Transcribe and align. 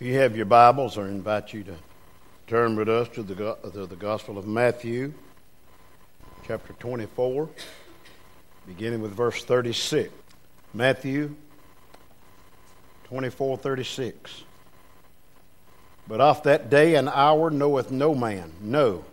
If 0.00 0.06
you 0.06 0.18
have 0.20 0.34
your 0.34 0.46
Bibles, 0.46 0.96
I 0.96 1.02
invite 1.02 1.52
you 1.52 1.62
to 1.64 1.74
turn 2.46 2.74
with 2.74 2.88
us 2.88 3.06
to 3.10 3.22
the, 3.22 3.34
to 3.70 3.84
the 3.84 3.96
Gospel 3.96 4.38
of 4.38 4.46
Matthew, 4.46 5.12
chapter 6.46 6.72
24, 6.72 7.50
beginning 8.66 9.02
with 9.02 9.12
verse 9.12 9.44
36. 9.44 10.10
Matthew 10.72 11.36
24, 13.08 13.58
36. 13.58 14.44
But 16.08 16.22
of 16.22 16.42
that 16.44 16.70
day 16.70 16.94
and 16.94 17.06
hour 17.10 17.50
knoweth 17.50 17.90
no 17.90 18.14
man, 18.14 18.54
no, 18.62 19.04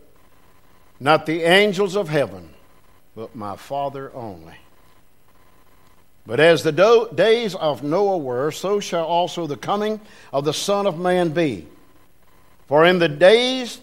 not 1.01 1.25
the 1.25 1.41
angels 1.41 1.97
of 1.97 2.07
heaven, 2.07 2.53
but 3.13 3.35
my 3.35 3.57
Father 3.57 4.09
only. 4.15 4.55
But 6.27 6.41
as 6.41 6.61
the 6.61 6.73
do- 6.73 7.07
days 7.15 7.55
of 7.55 7.83
Noah 7.83 8.17
were, 8.17 8.51
so 8.51 8.81
shall 8.81 9.05
also 9.05 9.47
the 9.47 9.55
coming 9.55 10.01
of 10.33 10.43
the 10.43 10.53
Son 10.53 10.85
of 10.85 10.99
Man 10.99 11.29
be. 11.29 11.67
For 12.67 12.85
in 12.85 12.99
the 12.99 13.07
days 13.07 13.79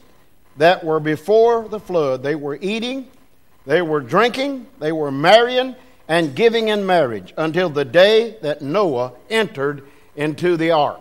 that 0.59 0.84
were 0.84 1.00
before 1.00 1.66
the 1.66 1.80
flood, 1.80 2.22
they 2.22 2.34
were 2.34 2.59
eating, 2.60 3.09
they 3.64 3.80
were 3.80 4.02
drinking, 4.02 4.66
they 4.78 4.92
were 4.92 5.10
marrying, 5.10 5.74
and 6.06 6.36
giving 6.36 6.69
in 6.69 6.84
marriage 6.84 7.33
until 7.38 7.70
the 7.70 7.86
day 7.86 8.36
that 8.42 8.61
Noah 8.61 9.14
entered 9.30 9.88
into 10.14 10.58
the 10.58 10.72
ark, 10.72 11.00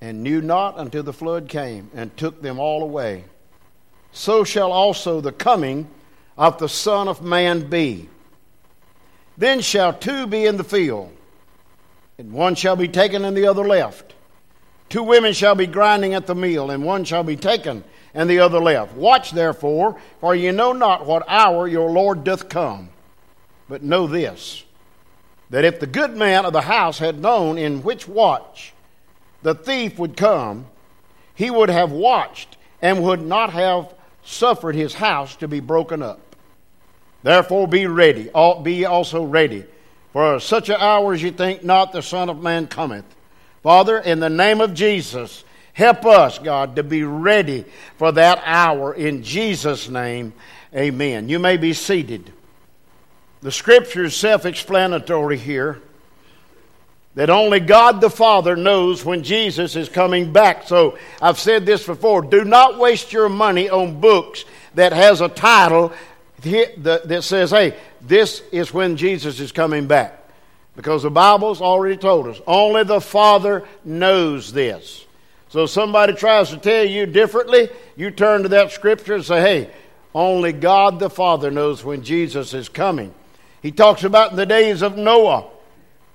and 0.00 0.22
knew 0.22 0.40
not 0.40 0.78
until 0.78 1.02
the 1.02 1.12
flood 1.12 1.48
came 1.48 1.90
and 1.92 2.16
took 2.16 2.40
them 2.40 2.60
all 2.60 2.84
away. 2.84 3.24
So 4.12 4.44
shall 4.44 4.70
also 4.70 5.20
the 5.20 5.32
coming 5.32 5.90
of 6.38 6.58
the 6.58 6.68
Son 6.68 7.08
of 7.08 7.22
Man 7.22 7.68
be. 7.68 8.08
Then 9.36 9.60
shall 9.60 9.92
two 9.92 10.26
be 10.26 10.46
in 10.46 10.56
the 10.56 10.64
field, 10.64 11.12
and 12.18 12.32
one 12.32 12.54
shall 12.54 12.76
be 12.76 12.88
taken 12.88 13.24
and 13.24 13.36
the 13.36 13.46
other 13.46 13.66
left. 13.66 14.14
Two 14.88 15.02
women 15.02 15.32
shall 15.32 15.54
be 15.54 15.66
grinding 15.66 16.14
at 16.14 16.26
the 16.26 16.34
mill, 16.34 16.70
and 16.70 16.84
one 16.84 17.04
shall 17.04 17.24
be 17.24 17.36
taken 17.36 17.84
and 18.16 18.30
the 18.30 18.40
other 18.40 18.60
left. 18.60 18.94
Watch 18.94 19.32
therefore, 19.32 19.96
for 20.20 20.34
ye 20.34 20.50
know 20.50 20.72
not 20.72 21.06
what 21.06 21.22
hour 21.28 21.68
your 21.68 21.90
Lord 21.90 22.24
doth 22.24 22.48
come. 22.48 22.88
But 23.68 23.82
know 23.82 24.06
this 24.06 24.64
that 25.50 25.64
if 25.64 25.78
the 25.78 25.86
good 25.86 26.16
man 26.16 26.44
of 26.44 26.52
the 26.52 26.62
house 26.62 26.98
had 26.98 27.20
known 27.20 27.56
in 27.56 27.82
which 27.82 28.08
watch 28.08 28.72
the 29.42 29.54
thief 29.54 29.96
would 29.96 30.16
come, 30.16 30.66
he 31.36 31.50
would 31.50 31.68
have 31.68 31.92
watched 31.92 32.56
and 32.82 33.04
would 33.04 33.24
not 33.24 33.52
have 33.52 33.94
suffered 34.24 34.74
his 34.74 34.94
house 34.94 35.36
to 35.36 35.46
be 35.46 35.60
broken 35.60 36.02
up. 36.02 36.25
Therefore 37.22 37.66
be 37.66 37.86
ready, 37.86 38.30
be 38.62 38.84
also 38.84 39.24
ready, 39.24 39.64
for 40.12 40.38
such 40.40 40.68
an 40.68 40.76
hour 40.78 41.12
as 41.12 41.22
you 41.22 41.30
think 41.30 41.64
not 41.64 41.92
the 41.92 42.02
Son 42.02 42.28
of 42.28 42.42
Man 42.42 42.66
cometh. 42.66 43.04
Father, 43.62 43.98
in 43.98 44.20
the 44.20 44.30
name 44.30 44.60
of 44.60 44.74
Jesus, 44.74 45.44
help 45.72 46.06
us, 46.06 46.38
God, 46.38 46.76
to 46.76 46.82
be 46.82 47.02
ready 47.02 47.64
for 47.96 48.12
that 48.12 48.40
hour 48.44 48.94
in 48.94 49.22
Jesus' 49.22 49.88
name. 49.88 50.32
Amen. 50.74 51.28
You 51.28 51.38
may 51.38 51.56
be 51.56 51.72
seated. 51.72 52.32
The 53.42 53.52
scripture 53.52 54.04
is 54.04 54.16
self 54.16 54.46
explanatory 54.46 55.36
here 55.36 55.82
that 57.16 57.30
only 57.30 57.60
God 57.60 58.00
the 58.00 58.10
Father 58.10 58.56
knows 58.56 59.04
when 59.04 59.22
Jesus 59.22 59.74
is 59.74 59.88
coming 59.88 60.32
back. 60.32 60.68
So 60.68 60.98
I've 61.20 61.38
said 61.38 61.66
this 61.66 61.84
before 61.84 62.22
do 62.22 62.44
not 62.44 62.78
waste 62.78 63.12
your 63.12 63.28
money 63.28 63.68
on 63.68 64.00
books 64.00 64.44
that 64.74 64.92
has 64.92 65.20
a 65.22 65.28
title 65.28 65.92
that 66.46 67.24
says, 67.24 67.50
hey, 67.50 67.76
this 68.00 68.42
is 68.52 68.72
when 68.72 68.96
Jesus 68.96 69.40
is 69.40 69.52
coming 69.52 69.86
back. 69.86 70.22
Because 70.74 71.02
the 71.02 71.10
Bible's 71.10 71.60
already 71.60 71.96
told 71.96 72.26
us. 72.26 72.40
Only 72.46 72.84
the 72.84 73.00
Father 73.00 73.66
knows 73.84 74.52
this. 74.52 75.06
So 75.48 75.64
if 75.64 75.70
somebody 75.70 76.12
tries 76.12 76.50
to 76.50 76.58
tell 76.58 76.84
you 76.84 77.06
differently, 77.06 77.70
you 77.96 78.10
turn 78.10 78.42
to 78.42 78.48
that 78.50 78.72
scripture 78.72 79.14
and 79.14 79.24
say, 79.24 79.40
hey, 79.40 79.70
only 80.14 80.52
God 80.52 80.98
the 80.98 81.10
Father 81.10 81.50
knows 81.50 81.84
when 81.84 82.02
Jesus 82.02 82.52
is 82.52 82.68
coming. 82.68 83.14
He 83.62 83.70
talks 83.70 84.04
about 84.04 84.32
in 84.32 84.36
the 84.36 84.46
days 84.46 84.82
of 84.82 84.96
Noah, 84.96 85.46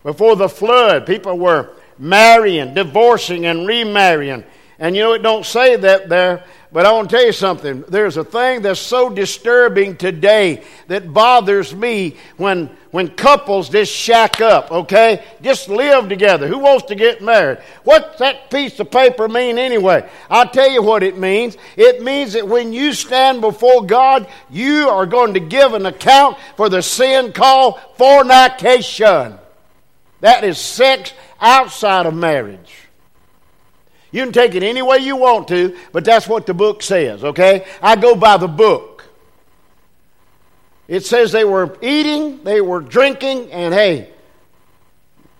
before 0.03 0.35
the 0.35 0.49
flood, 0.49 1.05
people 1.05 1.37
were 1.37 1.69
marrying, 1.97 2.73
divorcing, 2.73 3.45
and 3.45 3.67
remarrying. 3.67 4.43
And 4.79 4.95
you 4.95 5.03
know, 5.03 5.13
it 5.13 5.21
don't 5.21 5.45
say 5.45 5.75
that 5.75 6.09
there, 6.09 6.43
but 6.73 6.85
I 6.85 6.93
want 6.93 7.09
to 7.09 7.15
tell 7.17 7.25
you 7.25 7.33
something. 7.33 7.83
There's 7.89 8.15
a 8.15 8.23
thing 8.23 8.61
that's 8.61 8.79
so 8.79 9.09
disturbing 9.09 9.97
today 9.97 10.63
that 10.87 11.13
bothers 11.13 11.75
me 11.75 12.15
when, 12.37 12.67
when 12.91 13.09
couples 13.09 13.67
just 13.67 13.91
shack 13.91 14.39
up, 14.39 14.71
okay? 14.71 15.21
Just 15.41 15.67
live 15.67 16.07
together. 16.07 16.47
Who 16.47 16.59
wants 16.59 16.85
to 16.85 16.95
get 16.95 17.21
married? 17.21 17.57
What's 17.83 18.19
that 18.19 18.49
piece 18.49 18.79
of 18.79 18.89
paper 18.89 19.27
mean 19.27 19.57
anyway? 19.57 20.09
I'll 20.29 20.49
tell 20.49 20.71
you 20.71 20.81
what 20.81 21.03
it 21.03 21.17
means. 21.17 21.57
It 21.75 22.01
means 22.03 22.33
that 22.33 22.47
when 22.47 22.71
you 22.71 22.93
stand 22.93 23.41
before 23.41 23.85
God, 23.85 24.27
you 24.49 24.87
are 24.87 25.05
going 25.05 25.33
to 25.33 25.41
give 25.41 25.73
an 25.73 25.85
account 25.85 26.37
for 26.55 26.69
the 26.69 26.81
sin 26.81 27.33
called 27.33 27.81
fornication. 27.97 29.37
That 30.21 30.45
is 30.45 30.57
sex 30.57 31.11
outside 31.41 32.05
of 32.05 32.13
marriage. 32.13 32.71
You 34.11 34.23
can 34.23 34.33
take 34.33 34.55
it 34.55 34.63
any 34.63 34.81
way 34.81 34.97
you 34.99 35.15
want 35.15 35.47
to, 35.49 35.77
but 35.91 36.03
that's 36.03 36.27
what 36.27 36.45
the 36.45 36.53
book 36.53 36.83
says, 36.83 37.23
okay? 37.23 37.65
I 37.81 37.95
go 37.95 38.15
by 38.15 38.37
the 38.37 38.47
book. 38.47 39.05
It 40.87 41.05
says 41.05 41.31
they 41.31 41.45
were 41.45 41.77
eating, 41.81 42.43
they 42.43 42.59
were 42.59 42.81
drinking, 42.81 43.51
and 43.51 43.73
hey, 43.73 44.09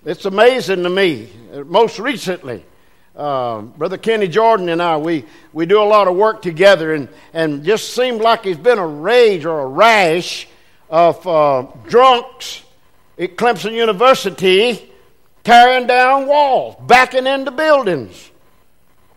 it's 0.06 0.24
amazing 0.24 0.84
to 0.84 0.90
me. 0.90 1.30
Most 1.66 2.00
recently, 2.00 2.64
uh, 3.16 3.60
Brother 3.62 3.98
Kenny 3.98 4.30
Jordan 4.30 4.70
and 4.70 4.82
I, 4.82 4.96
we, 4.98 5.26
we 5.52 5.66
do 5.66 5.82
a 5.82 5.84
lot 5.84 6.08
of 6.08 6.16
work 6.16 6.42
together, 6.42 6.94
and, 6.94 7.10
and 7.34 7.66
just 7.66 7.94
seemed 7.94 8.22
like 8.22 8.46
it's 8.46 8.60
been 8.60 8.80
a 8.80 8.88
rage 8.88 9.44
or 9.44 9.60
a 9.60 9.68
rash 9.68 10.48
of 10.90 11.28
uh, 11.28 11.68
drunks 11.90 12.64
at 13.20 13.36
Clemson 13.36 13.74
University 13.74 14.90
tearing 15.44 15.88
down 15.88 16.28
walls, 16.28 16.76
backing 16.88 17.28
into 17.28 17.52
buildings. 17.52 18.30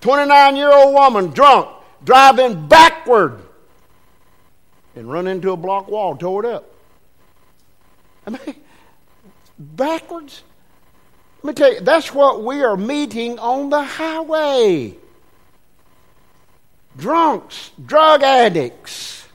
29 0.04 0.56
year 0.56 0.70
old 0.70 0.92
woman, 0.92 1.28
drunk, 1.28 1.66
driving 2.04 2.68
backward 2.68 3.40
and 4.94 5.10
run 5.10 5.26
into 5.26 5.50
a 5.50 5.56
block 5.56 5.88
wall, 5.88 6.14
tore 6.14 6.44
it 6.44 6.52
up. 6.52 6.70
I 8.26 8.30
mean, 8.32 8.54
backwards? 9.58 10.42
Let 11.42 11.48
me 11.48 11.54
tell 11.54 11.72
you, 11.72 11.80
that's 11.80 12.12
what 12.12 12.44
we 12.44 12.62
are 12.62 12.76
meeting 12.76 13.38
on 13.38 13.70
the 13.70 13.82
highway. 13.82 14.94
Drunks, 16.98 17.70
drug 17.82 18.22
addicts. 18.22 19.26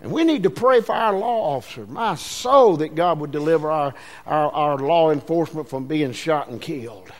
And 0.00 0.12
we 0.12 0.24
need 0.24 0.44
to 0.44 0.50
pray 0.50 0.80
for 0.80 0.94
our 0.94 1.12
law 1.12 1.56
officers. 1.58 1.88
My 1.88 2.14
soul, 2.14 2.78
that 2.78 2.94
God 2.94 3.18
would 3.18 3.32
deliver 3.32 3.70
our, 3.70 3.92
our, 4.24 4.50
our 4.50 4.78
law 4.78 5.10
enforcement 5.10 5.68
from 5.68 5.84
being 5.84 6.12
shot 6.12 6.48
and 6.48 6.58
killed. 6.58 7.12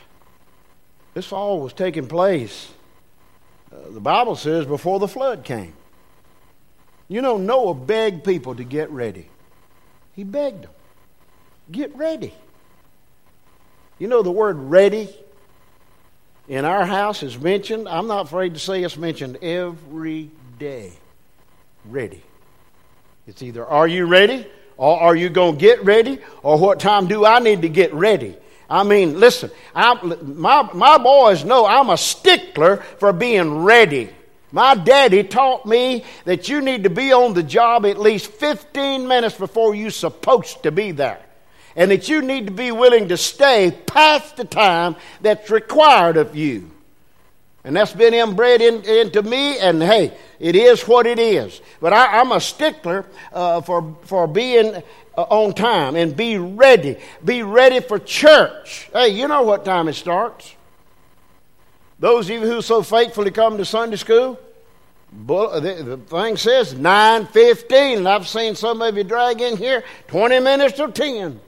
This 1.13 1.31
all 1.31 1.59
was 1.59 1.73
taking 1.73 2.07
place, 2.07 2.71
uh, 3.71 3.91
the 3.91 3.99
Bible 3.99 4.35
says, 4.35 4.65
before 4.65 4.99
the 4.99 5.07
flood 5.07 5.43
came. 5.43 5.73
You 7.07 7.21
know, 7.21 7.37
Noah 7.37 7.73
begged 7.73 8.23
people 8.23 8.55
to 8.55 8.63
get 8.63 8.89
ready. 8.89 9.29
He 10.13 10.23
begged 10.23 10.63
them, 10.63 10.71
get 11.69 11.95
ready. 11.95 12.33
You 13.99 14.07
know, 14.07 14.23
the 14.23 14.31
word 14.31 14.57
ready 14.57 15.13
in 16.47 16.65
our 16.65 16.85
house 16.85 17.21
is 17.23 17.37
mentioned. 17.37 17.87
I'm 17.87 18.07
not 18.07 18.25
afraid 18.25 18.53
to 18.53 18.59
say 18.59 18.83
it's 18.83 18.97
mentioned 18.97 19.37
every 19.41 20.31
day. 20.57 20.93
Ready. 21.85 22.23
It's 23.27 23.41
either 23.41 23.65
are 23.65 23.87
you 23.87 24.05
ready 24.05 24.47
or 24.77 24.99
are 24.99 25.15
you 25.15 25.29
going 25.29 25.55
to 25.55 25.59
get 25.59 25.83
ready 25.83 26.19
or 26.43 26.57
what 26.57 26.79
time 26.79 27.07
do 27.07 27.25
I 27.25 27.39
need 27.39 27.61
to 27.61 27.69
get 27.69 27.93
ready? 27.93 28.35
I 28.71 28.83
mean, 28.83 29.19
listen, 29.19 29.51
I, 29.75 30.01
my, 30.21 30.69
my 30.73 30.97
boys 30.97 31.43
know 31.43 31.65
I'm 31.65 31.89
a 31.89 31.97
stickler 31.97 32.77
for 32.77 33.11
being 33.11 33.63
ready. 33.63 34.09
My 34.53 34.75
daddy 34.75 35.25
taught 35.25 35.65
me 35.65 36.05
that 36.23 36.47
you 36.47 36.61
need 36.61 36.85
to 36.85 36.89
be 36.89 37.11
on 37.11 37.33
the 37.33 37.43
job 37.43 37.85
at 37.85 37.99
least 37.99 38.27
15 38.31 39.09
minutes 39.09 39.37
before 39.37 39.75
you're 39.75 39.91
supposed 39.91 40.63
to 40.63 40.71
be 40.71 40.91
there. 40.91 41.19
And 41.75 41.91
that 41.91 42.07
you 42.07 42.21
need 42.21 42.47
to 42.47 42.53
be 42.53 42.71
willing 42.71 43.09
to 43.09 43.17
stay 43.17 43.77
past 43.87 44.37
the 44.37 44.45
time 44.45 44.95
that's 45.19 45.49
required 45.49 46.15
of 46.15 46.33
you. 46.33 46.70
And 47.63 47.75
that's 47.75 47.93
been 47.93 48.13
inbred 48.13 48.61
in, 48.61 48.83
into 48.85 49.21
me, 49.21 49.59
and 49.59 49.81
hey, 49.83 50.17
it 50.39 50.55
is 50.55 50.87
what 50.87 51.05
it 51.05 51.19
is. 51.19 51.61
But 51.79 51.93
I, 51.93 52.19
am 52.19 52.31
a 52.31 52.41
stickler 52.41 53.05
uh, 53.31 53.61
for, 53.61 53.95
for 54.03 54.27
being 54.27 54.81
uh, 55.15 55.21
on 55.21 55.53
time 55.53 55.95
and 55.95 56.15
be 56.15 56.39
ready. 56.39 56.97
Be 57.23 57.43
ready 57.43 57.79
for 57.79 57.99
church. 57.99 58.89
Hey, 58.91 59.09
you 59.09 59.27
know 59.27 59.43
what 59.43 59.63
time 59.63 59.87
it 59.87 59.93
starts. 59.93 60.55
Those 61.99 62.27
of 62.31 62.35
you 62.37 62.41
who 62.41 62.63
so 62.63 62.81
faithfully 62.81 63.29
come 63.29 63.57
to 63.57 63.65
Sunday 63.65 63.97
school, 63.97 64.39
the 65.13 65.99
thing 66.07 66.37
says 66.37 66.73
9.15, 66.73 67.97
and 67.97 68.07
I've 68.07 68.27
seen 68.27 68.55
some 68.55 68.81
of 68.81 68.97
you 68.97 69.03
drag 69.03 69.39
in 69.39 69.55
here 69.55 69.83
20 70.07 70.39
minutes 70.39 70.77
to 70.77 70.91
10. 70.91 71.39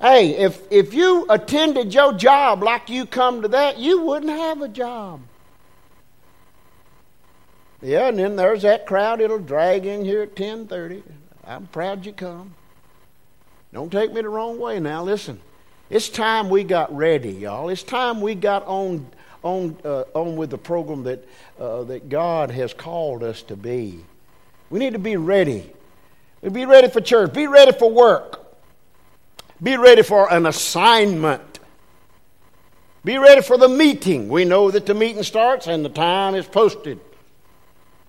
Hey, 0.00 0.30
if, 0.36 0.62
if 0.70 0.94
you 0.94 1.26
attended 1.28 1.92
your 1.92 2.14
job 2.14 2.62
like 2.62 2.88
you 2.88 3.04
come 3.04 3.42
to 3.42 3.48
that, 3.48 3.78
you 3.78 4.00
wouldn't 4.00 4.32
have 4.32 4.62
a 4.62 4.68
job. 4.68 5.20
Yeah, 7.82 8.08
and 8.08 8.18
then 8.18 8.36
there's 8.36 8.62
that 8.62 8.86
crowd 8.86 9.20
it'll 9.20 9.38
drag 9.38 9.86
in 9.86 10.04
here 10.04 10.22
at 10.22 10.34
10:30. 10.34 11.02
I'm 11.46 11.66
proud 11.66 12.04
you 12.04 12.12
come. 12.12 12.54
Don't 13.72 13.90
take 13.90 14.12
me 14.12 14.20
the 14.20 14.28
wrong 14.28 14.58
way 14.58 14.80
now. 14.80 15.02
Listen, 15.02 15.40
it's 15.88 16.08
time 16.08 16.50
we 16.50 16.62
got 16.64 16.94
ready, 16.94 17.32
y'all. 17.32 17.68
It's 17.68 17.82
time 17.82 18.20
we 18.20 18.34
got 18.34 18.66
on 18.66 19.06
on 19.42 19.76
uh, 19.84 20.04
on 20.12 20.36
with 20.36 20.50
the 20.50 20.58
program 20.58 21.04
that 21.04 21.26
uh, 21.58 21.84
that 21.84 22.08
God 22.08 22.50
has 22.50 22.74
called 22.74 23.22
us 23.22 23.42
to 23.44 23.56
be. 23.56 24.04
We 24.68 24.78
need 24.78 24.92
to 24.92 24.98
be 24.98 25.16
ready. 25.16 25.72
We 26.42 26.50
be 26.50 26.66
ready 26.66 26.88
for 26.88 27.00
church. 27.00 27.32
Be 27.32 27.46
ready 27.46 27.72
for 27.72 27.90
work. 27.90 28.39
Be 29.62 29.76
ready 29.76 30.02
for 30.02 30.32
an 30.32 30.46
assignment. 30.46 31.58
Be 33.04 33.18
ready 33.18 33.42
for 33.42 33.56
the 33.56 33.68
meeting. 33.68 34.28
We 34.28 34.44
know 34.44 34.70
that 34.70 34.86
the 34.86 34.94
meeting 34.94 35.22
starts 35.22 35.66
and 35.66 35.84
the 35.84 35.88
time 35.88 36.34
is 36.34 36.46
posted. 36.46 37.00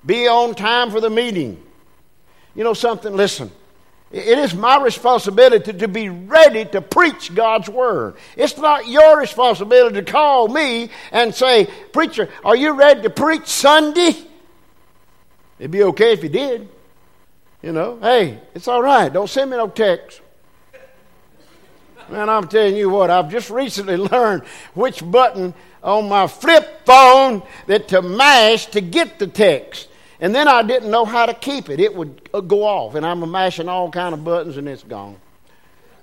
Be 0.06 0.28
on 0.28 0.56
time 0.56 0.92
for 0.92 1.00
the 1.00 1.10
meeting. 1.10 1.62
You 2.56 2.64
know 2.64 2.74
something? 2.74 3.14
Listen. 3.14 3.52
It 4.12 4.38
is 4.38 4.54
my 4.54 4.82
responsibility 4.82 5.72
to 5.72 5.88
be 5.88 6.10
ready 6.10 6.66
to 6.66 6.82
preach 6.82 7.34
God's 7.34 7.70
word. 7.70 8.16
It's 8.36 8.58
not 8.58 8.88
your 8.90 9.18
responsibility 9.18 10.02
to 10.02 10.12
call 10.12 10.50
me 10.50 10.90
and 11.14 11.34
say, 11.34 11.70
Preacher, 11.94 12.28
are 12.44 12.56
you 12.56 12.74
ready 12.74 13.04
to 13.04 13.10
preach 13.10 13.48
Sunday? 13.48 14.14
It'd 15.60 15.72
be 15.72 15.84
okay 15.84 16.12
if 16.12 16.24
you 16.24 16.30
did. 16.30 16.68
You 17.62 17.72
know, 17.72 18.00
hey, 18.02 18.40
it's 18.54 18.68
all 18.68 18.82
right. 18.82 19.14
Don't 19.14 19.30
send 19.30 19.50
me 19.50 19.56
no 19.56 19.70
text. 19.70 20.20
Man, 22.12 22.30
I'm 22.30 22.50
telling 22.50 22.76
you 22.76 22.90
what, 22.90 23.10
I've 23.10 23.32
just 23.32 23.50
recently 23.50 23.96
learned 24.12 24.44
which 24.74 25.02
button 25.10 25.54
on 25.82 26.10
my 26.10 26.28
flip 26.28 26.86
phone 26.86 27.42
that 27.68 27.88
to 27.90 28.02
mash 28.02 28.66
to 28.68 28.82
get 28.82 29.18
the 29.18 29.28
text. 29.28 29.88
And 30.20 30.36
then 30.36 30.48
I 30.48 30.62
didn't 30.62 30.92
know 30.92 31.06
how 31.06 31.26
to 31.26 31.34
keep 31.34 31.70
it. 31.70 31.80
It 31.80 31.96
would 31.96 32.30
uh, 32.34 32.42
go 32.42 32.64
off, 32.64 32.96
and 32.96 33.06
I'm 33.06 33.30
mashing 33.32 33.70
all 33.70 33.90
kind 33.90 34.14
of 34.14 34.24
buttons, 34.24 34.58
and 34.58 34.68
it's 34.68 34.84
gone. 34.84 35.16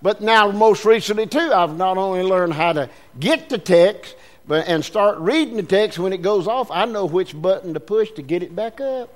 But 0.00 0.20
now, 0.20 0.50
most 0.50 0.84
recently 0.84 1.26
too, 1.26 1.52
I've 1.52 1.76
not 1.76 1.98
only 1.98 2.22
learned 2.22 2.54
how 2.54 2.72
to 2.72 2.88
get 3.20 3.48
the 3.48 3.58
text, 3.58 4.16
but 4.46 4.66
and 4.66 4.84
start 4.84 5.18
reading 5.18 5.56
the 5.56 5.62
text 5.62 5.98
when 5.98 6.12
it 6.12 6.22
goes 6.22 6.48
off. 6.48 6.70
I 6.70 6.86
know 6.86 7.04
which 7.04 7.40
button 7.40 7.74
to 7.74 7.80
push 7.80 8.10
to 8.12 8.22
get 8.22 8.42
it 8.42 8.56
back 8.56 8.80
up. 8.80 9.12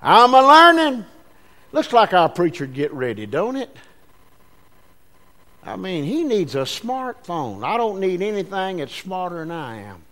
I'm 0.00 0.32
a 0.32 0.40
learning. 0.40 1.04
Looks 1.72 1.92
like 1.92 2.14
our 2.14 2.28
preacher'd 2.28 2.72
get 2.72 2.92
ready, 2.92 3.26
don't 3.26 3.56
it? 3.56 3.76
I 5.66 5.74
mean, 5.74 6.04
he 6.04 6.22
needs 6.22 6.54
a 6.54 6.60
smartphone. 6.60 7.64
I 7.64 7.76
don't 7.76 7.98
need 7.98 8.22
anything 8.22 8.76
that's 8.76 8.94
smarter 8.94 9.40
than 9.40 9.50
I 9.50 9.82
am. 9.82 10.02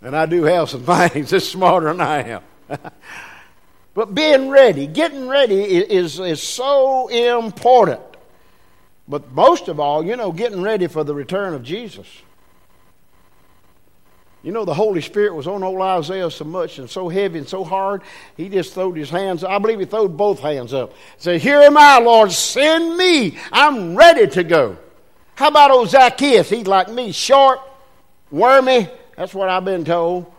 And 0.00 0.16
I 0.16 0.26
do 0.26 0.44
have 0.44 0.70
some 0.70 0.84
things 1.08 1.30
that's 1.30 1.48
smarter 1.48 1.88
than 1.88 2.00
I 2.00 2.22
am. 2.22 2.42
but 3.94 4.14
being 4.14 4.50
ready, 4.50 4.86
getting 4.86 5.26
ready 5.26 5.62
is, 5.62 6.20
is 6.20 6.40
so 6.40 7.08
important. 7.08 8.00
But 9.08 9.32
most 9.32 9.66
of 9.66 9.80
all, 9.80 10.06
you 10.06 10.14
know, 10.14 10.30
getting 10.30 10.62
ready 10.62 10.86
for 10.86 11.02
the 11.02 11.14
return 11.14 11.52
of 11.52 11.64
Jesus. 11.64 12.06
You 14.42 14.52
know, 14.52 14.64
the 14.64 14.74
Holy 14.74 15.02
Spirit 15.02 15.34
was 15.34 15.46
on 15.46 15.62
old 15.62 15.80
Isaiah 15.80 16.30
so 16.30 16.44
much 16.44 16.78
and 16.78 16.88
so 16.88 17.08
heavy 17.08 17.38
and 17.38 17.48
so 17.48 17.62
hard, 17.62 18.02
he 18.36 18.48
just 18.48 18.72
throwed 18.72 18.96
his 18.96 19.10
hands. 19.10 19.44
I 19.44 19.58
believe 19.58 19.80
he 19.80 19.84
throwed 19.84 20.16
both 20.16 20.40
hands 20.40 20.72
up. 20.72 20.94
Said, 21.18 21.42
Here 21.42 21.60
am 21.60 21.76
I, 21.76 21.98
Lord, 21.98 22.32
send 22.32 22.96
me. 22.96 23.36
I'm 23.52 23.94
ready 23.96 24.26
to 24.28 24.44
go. 24.44 24.78
How 25.34 25.48
about 25.48 25.70
old 25.70 25.90
Zacchaeus? 25.90 26.48
He's 26.48 26.66
like 26.66 26.90
me, 26.90 27.12
short, 27.12 27.60
wormy. 28.30 28.88
That's 29.16 29.34
what 29.34 29.50
I've 29.50 29.64
been 29.64 29.84
told. 29.84 30.32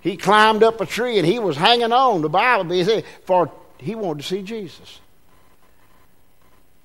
He 0.00 0.16
climbed 0.16 0.62
up 0.62 0.80
a 0.80 0.86
tree 0.86 1.18
and 1.18 1.26
he 1.26 1.38
was 1.38 1.56
hanging 1.56 1.92
on. 1.92 2.22
The 2.22 2.28
Bible 2.28 2.84
said, 2.84 3.04
for 3.24 3.52
he 3.78 3.94
wanted 3.94 4.22
to 4.22 4.28
see 4.28 4.42
Jesus. 4.42 5.00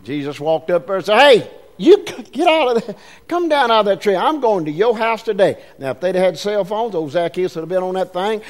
Jesus 0.04 0.40
walked 0.40 0.70
up 0.70 0.86
there 0.86 0.98
and 0.98 1.06
said, 1.06 1.20
Hey, 1.20 1.52
you 1.78 2.04
get 2.04 2.48
out 2.48 2.78
of 2.78 2.86
there. 2.86 2.96
Come 3.28 3.50
down 3.50 3.72
out 3.72 3.82
of 3.82 3.86
that 3.88 4.02
tree. 4.02 4.16
I'm 4.16 4.40
going 4.40 4.66
to 4.66 4.72
your 4.72 4.98
house 4.98 5.24
today. 5.24 5.62
Now, 5.80 5.92
if 5.92 6.00
they'd 6.00 6.16
had 6.16 6.38
cell 6.38 6.64
phones, 6.64 6.96
old 6.96 7.12
Zacchaeus 7.12 7.56
would 7.56 7.62
have 7.62 7.70
been 7.70 7.84
on 7.84 7.96
that 7.96 8.14
thing, 8.14 8.42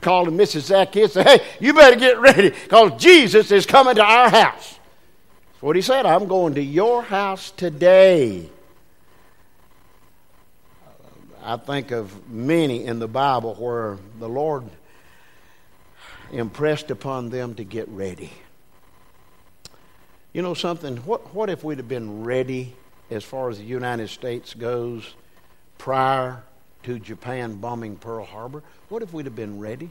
called 0.00 0.28
him 0.28 0.36
Mrs. 0.36 0.62
Zacchaeus, 0.62 1.12
say, 1.12 1.22
hey, 1.22 1.40
you 1.60 1.74
better 1.74 1.96
get 1.96 2.18
ready 2.18 2.50
because 2.50 3.00
Jesus 3.00 3.50
is 3.50 3.66
coming 3.66 3.94
to 3.96 4.02
our 4.02 4.28
house. 4.28 4.78
That's 5.52 5.62
what 5.62 5.76
he 5.76 5.82
said. 5.82 6.06
I'm 6.06 6.26
going 6.26 6.54
to 6.54 6.62
your 6.62 7.02
house 7.02 7.50
today. 7.52 8.48
I 11.44 11.56
think 11.56 11.90
of 11.90 12.30
many 12.30 12.84
in 12.84 13.00
the 13.00 13.08
Bible 13.08 13.54
where 13.54 13.98
the 14.18 14.28
Lord 14.28 14.64
impressed 16.30 16.90
upon 16.90 17.30
them 17.30 17.54
to 17.54 17.64
get 17.64 17.88
ready. 17.88 18.32
You 20.32 20.40
know 20.40 20.54
something? 20.54 20.96
What, 20.98 21.34
what 21.34 21.50
if 21.50 21.62
we'd 21.62 21.78
have 21.78 21.88
been 21.88 22.24
ready 22.24 22.74
as 23.10 23.22
far 23.22 23.50
as 23.50 23.58
the 23.58 23.64
United 23.64 24.08
States 24.08 24.54
goes 24.54 25.14
prior 25.76 26.42
to 26.84 26.98
Japan 26.98 27.56
bombing 27.56 27.96
Pearl 27.96 28.24
Harbor? 28.24 28.62
What 28.88 29.02
if 29.02 29.12
we'd 29.12 29.26
have 29.26 29.36
been 29.36 29.60
ready? 29.60 29.90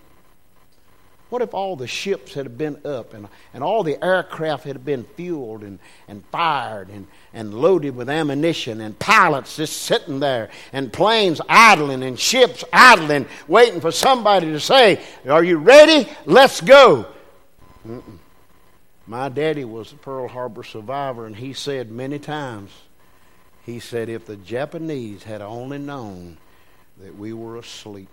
What 1.29 1.41
if 1.41 1.53
all 1.53 1.75
the 1.75 1.87
ships 1.87 2.33
had 2.33 2.57
been 2.57 2.81
up 2.83 3.13
and, 3.13 3.27
and 3.53 3.63
all 3.63 3.83
the 3.83 4.03
aircraft 4.03 4.65
had 4.65 4.83
been 4.83 5.05
fueled 5.15 5.61
and, 5.61 5.79
and 6.07 6.25
fired 6.25 6.89
and, 6.89 7.07
and 7.33 7.53
loaded 7.53 7.95
with 7.95 8.09
ammunition 8.09 8.81
and 8.81 8.97
pilots 8.99 9.55
just 9.55 9.83
sitting 9.83 10.19
there 10.19 10.49
and 10.73 10.91
planes 10.91 11.39
idling 11.47 12.03
and 12.03 12.19
ships 12.19 12.65
idling, 12.73 13.27
waiting 13.47 13.79
for 13.79 13.91
somebody 13.91 14.47
to 14.47 14.59
say, 14.59 14.99
Are 15.29 15.43
you 15.43 15.57
ready? 15.57 16.09
Let's 16.25 16.59
go. 16.59 17.05
Mm-mm. 17.87 18.17
My 19.11 19.27
daddy 19.27 19.65
was 19.65 19.91
a 19.91 19.97
Pearl 19.97 20.29
Harbor 20.29 20.63
survivor, 20.63 21.25
and 21.25 21.35
he 21.35 21.51
said 21.51 21.91
many 21.91 22.17
times, 22.17 22.71
he 23.65 23.77
said, 23.77 24.07
if 24.07 24.25
the 24.25 24.37
Japanese 24.37 25.23
had 25.23 25.41
only 25.41 25.79
known 25.79 26.37
that 26.97 27.17
we 27.17 27.33
were 27.33 27.57
asleep, 27.57 28.07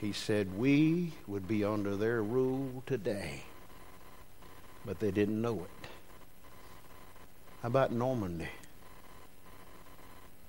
he 0.00 0.10
said, 0.10 0.58
we 0.58 1.12
would 1.28 1.46
be 1.46 1.62
under 1.62 1.94
their 1.94 2.24
rule 2.24 2.82
today. 2.86 3.44
But 4.84 4.98
they 4.98 5.12
didn't 5.12 5.40
know 5.40 5.60
it. 5.60 5.88
How 7.62 7.68
about 7.68 7.92
Normandy? 7.92 8.48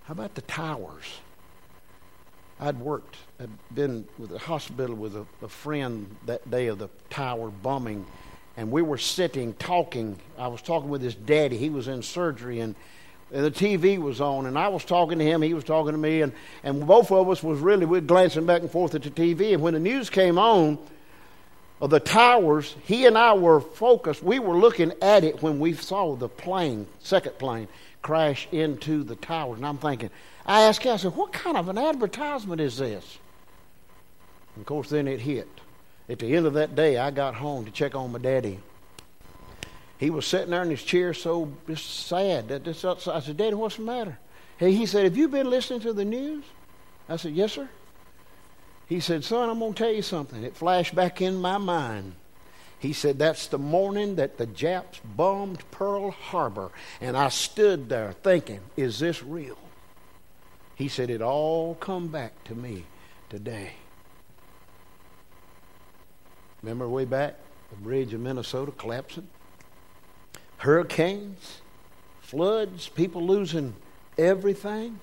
How 0.06 0.14
about 0.14 0.34
the 0.34 0.42
towers? 0.42 1.20
I'd 2.60 2.80
worked, 2.80 3.18
I'd 3.40 3.52
been 3.76 4.08
with 4.18 4.32
a 4.32 4.40
hospital 4.40 4.96
with 4.96 5.16
a, 5.16 5.28
a 5.44 5.48
friend 5.48 6.16
that 6.26 6.50
day 6.50 6.66
of 6.66 6.80
the 6.80 6.90
tower 7.12 7.52
bombing 7.52 8.04
and 8.58 8.72
we 8.72 8.82
were 8.82 8.98
sitting 8.98 9.54
talking. 9.54 10.18
I 10.38 10.48
was 10.48 10.62
talking 10.62 10.90
with 10.90 11.02
his 11.02 11.16
daddy. 11.16 11.58
He 11.58 11.70
was 11.70 11.88
in 11.88 12.02
surgery, 12.02 12.60
and, 12.60 12.76
the 13.30 13.52
TV 13.52 13.98
was 13.98 14.22
on, 14.22 14.46
and 14.46 14.58
I 14.58 14.70
was 14.70 14.86
talking 14.86 15.20
to 15.20 15.26
him. 15.26 15.42
He 15.42 15.54
was 15.54 15.66
talking 15.66 15.92
to 15.92 15.98
me, 15.98 16.22
and, 16.22 16.32
and 16.64 16.88
both 16.88 17.12
of 17.12 17.30
us 17.30 17.44
was 17.44 17.60
really 17.60 17.86
we 17.86 18.00
glancing 18.00 18.46
back 18.46 18.62
and 18.62 18.72
forth 18.72 18.96
at 18.96 19.04
the 19.04 19.10
TV. 19.10 19.54
And 19.54 19.62
when 19.62 19.74
the 19.74 19.82
news 19.82 20.10
came 20.10 20.38
on 20.38 20.78
of 21.82 21.90
the 21.90 22.00
towers, 22.00 22.78
he 22.86 23.06
and 23.06 23.18
I 23.18 23.34
were 23.34 23.60
focused. 23.60 24.24
We 24.24 24.40
were 24.40 24.58
looking 24.58 24.94
at 25.02 25.26
it 25.26 25.42
when 25.42 25.60
we 25.60 25.74
saw 25.74 26.16
the 26.16 26.30
plane, 26.30 26.88
second 27.00 27.38
plane, 27.38 27.68
crash 28.02 28.48
into 28.54 29.04
the 29.04 29.18
towers. 29.18 29.58
And 29.58 29.68
I'm 29.68 29.78
thinking, 29.78 30.10
I 30.46 30.62
asked 30.62 30.84
him, 30.84 30.94
I 30.94 30.96
said, 30.98 31.14
what 31.14 31.34
kind 31.34 31.58
of 31.58 31.68
an 31.68 31.78
advertisement 31.78 32.62
is 32.62 32.78
this? 32.78 33.18
And 34.56 34.62
of 34.62 34.66
course, 34.66 34.88
then 34.88 35.06
it 35.06 35.20
hit. 35.20 35.50
At 36.10 36.20
the 36.20 36.36
end 36.36 36.46
of 36.46 36.54
that 36.54 36.76
day, 36.76 36.98
I 36.98 37.12
got 37.12 37.36
home 37.36 37.66
to 37.66 37.72
check 37.72 37.96
on 37.96 38.12
my 38.12 38.20
daddy. 38.20 38.60
He 39.98 40.10
was 40.10 40.26
sitting 40.26 40.52
there 40.52 40.62
in 40.62 40.70
his 40.70 40.84
chair 40.84 41.14
so 41.14 41.52
just 41.68 42.08
sad. 42.08 42.50
That 42.50 42.64
just, 42.64 42.86
I 42.86 43.20
said, 43.20 43.38
Daddy, 43.38 43.56
what's 43.56 43.78
the 43.78 43.82
matter? 43.82 44.18
Hey, 44.58 44.72
he 44.72 44.86
said, 44.86 45.04
Have 45.04 45.18
you 45.18 45.28
been 45.28 45.50
listening 45.50 45.82
to 45.82 45.94
the 45.94 46.06
news? 46.06 46.44
I 47.10 47.18
said, 47.18 47.34
Yes, 47.34 47.54
sir. 47.54 47.70
He 48.88 49.00
said, 49.00 49.24
Son, 49.24 49.50
I'm 49.50 49.60
going 49.60 49.74
to 49.74 49.84
tell 49.84 49.92
you 49.92 50.02
something. 50.02 50.44
It 50.44 50.56
flashed 50.56 50.96
back 50.96 51.22
in 51.22 51.36
my 51.36 51.58
mind. 51.58 52.14
He 52.80 52.94
said, 52.94 53.18
That's 53.18 53.48
the 53.48 53.58
morning 53.58 54.16
that 54.16 54.38
the 54.38 54.46
Japs 54.46 55.00
bombed 55.04 55.70
Pearl 55.72 56.12
Harbor. 56.12 56.72
And 57.02 57.18
I 57.18 57.30
stood 57.30 57.90
there 57.90 58.14
thinking, 58.24 58.62
Is 58.78 59.00
this 59.00 59.24
real? 59.24 59.58
He 60.76 60.88
said, 60.88 61.10
It 61.10 61.22
all 61.22 61.76
come 61.76 62.08
back 62.08 62.44
to 62.46 62.56
me 62.56 62.86
today. 63.30 63.74
Remember 66.62 66.88
way 66.88 67.06
back, 67.06 67.36
the 67.70 67.76
bridge 67.78 68.14
in 68.14 68.24
Minnesota 68.24 68.72
collapsing? 68.72 69.28
Hurricanes, 70.58 71.62
floods, 72.20 72.90
people 72.90 73.26
losing 73.26 73.76
everything. 74.18 75.00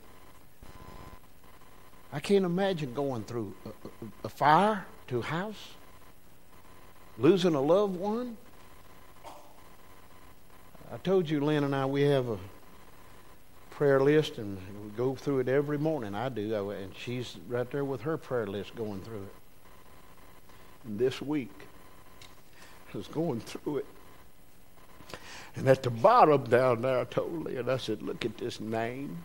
I 2.12 2.20
can't 2.20 2.44
imagine 2.44 2.94
going 2.94 3.24
through 3.24 3.54
a, 3.66 4.26
a, 4.26 4.28
fire 4.28 4.84
to 5.08 5.18
a 5.18 5.22
house, 5.22 5.70
losing 7.18 7.54
a 7.54 7.60
loved 7.60 7.96
one. 7.96 8.36
I 10.92 10.96
told 10.98 11.28
you, 11.28 11.40
Lynn 11.40 11.64
and 11.64 11.74
I, 11.74 11.86
we 11.86 12.02
have 12.02 12.28
a 12.28 12.38
prayer 13.70 14.00
list, 14.00 14.38
and 14.38 14.58
we 14.84 14.90
go 14.90 15.14
through 15.16 15.40
it 15.40 15.48
every 15.48 15.78
morning. 15.78 16.14
I 16.14 16.28
do, 16.28 16.70
and 16.70 16.92
she's 16.96 17.36
right 17.48 17.68
there 17.70 17.84
with 17.84 18.02
her 18.02 18.16
prayer 18.16 18.46
list 18.46 18.76
going 18.76 19.00
through 19.00 19.22
it. 19.22 19.43
This 20.86 21.22
week, 21.22 21.52
I 22.92 22.96
was 22.96 23.08
going 23.08 23.40
through 23.40 23.78
it. 23.78 23.86
And 25.56 25.68
at 25.68 25.82
the 25.82 25.90
bottom 25.90 26.44
down 26.44 26.82
there, 26.82 27.00
I 27.00 27.04
told 27.04 27.44
Lynn, 27.44 27.68
I 27.68 27.76
said, 27.76 28.02
look 28.02 28.24
at 28.24 28.36
this 28.38 28.60
name. 28.60 29.24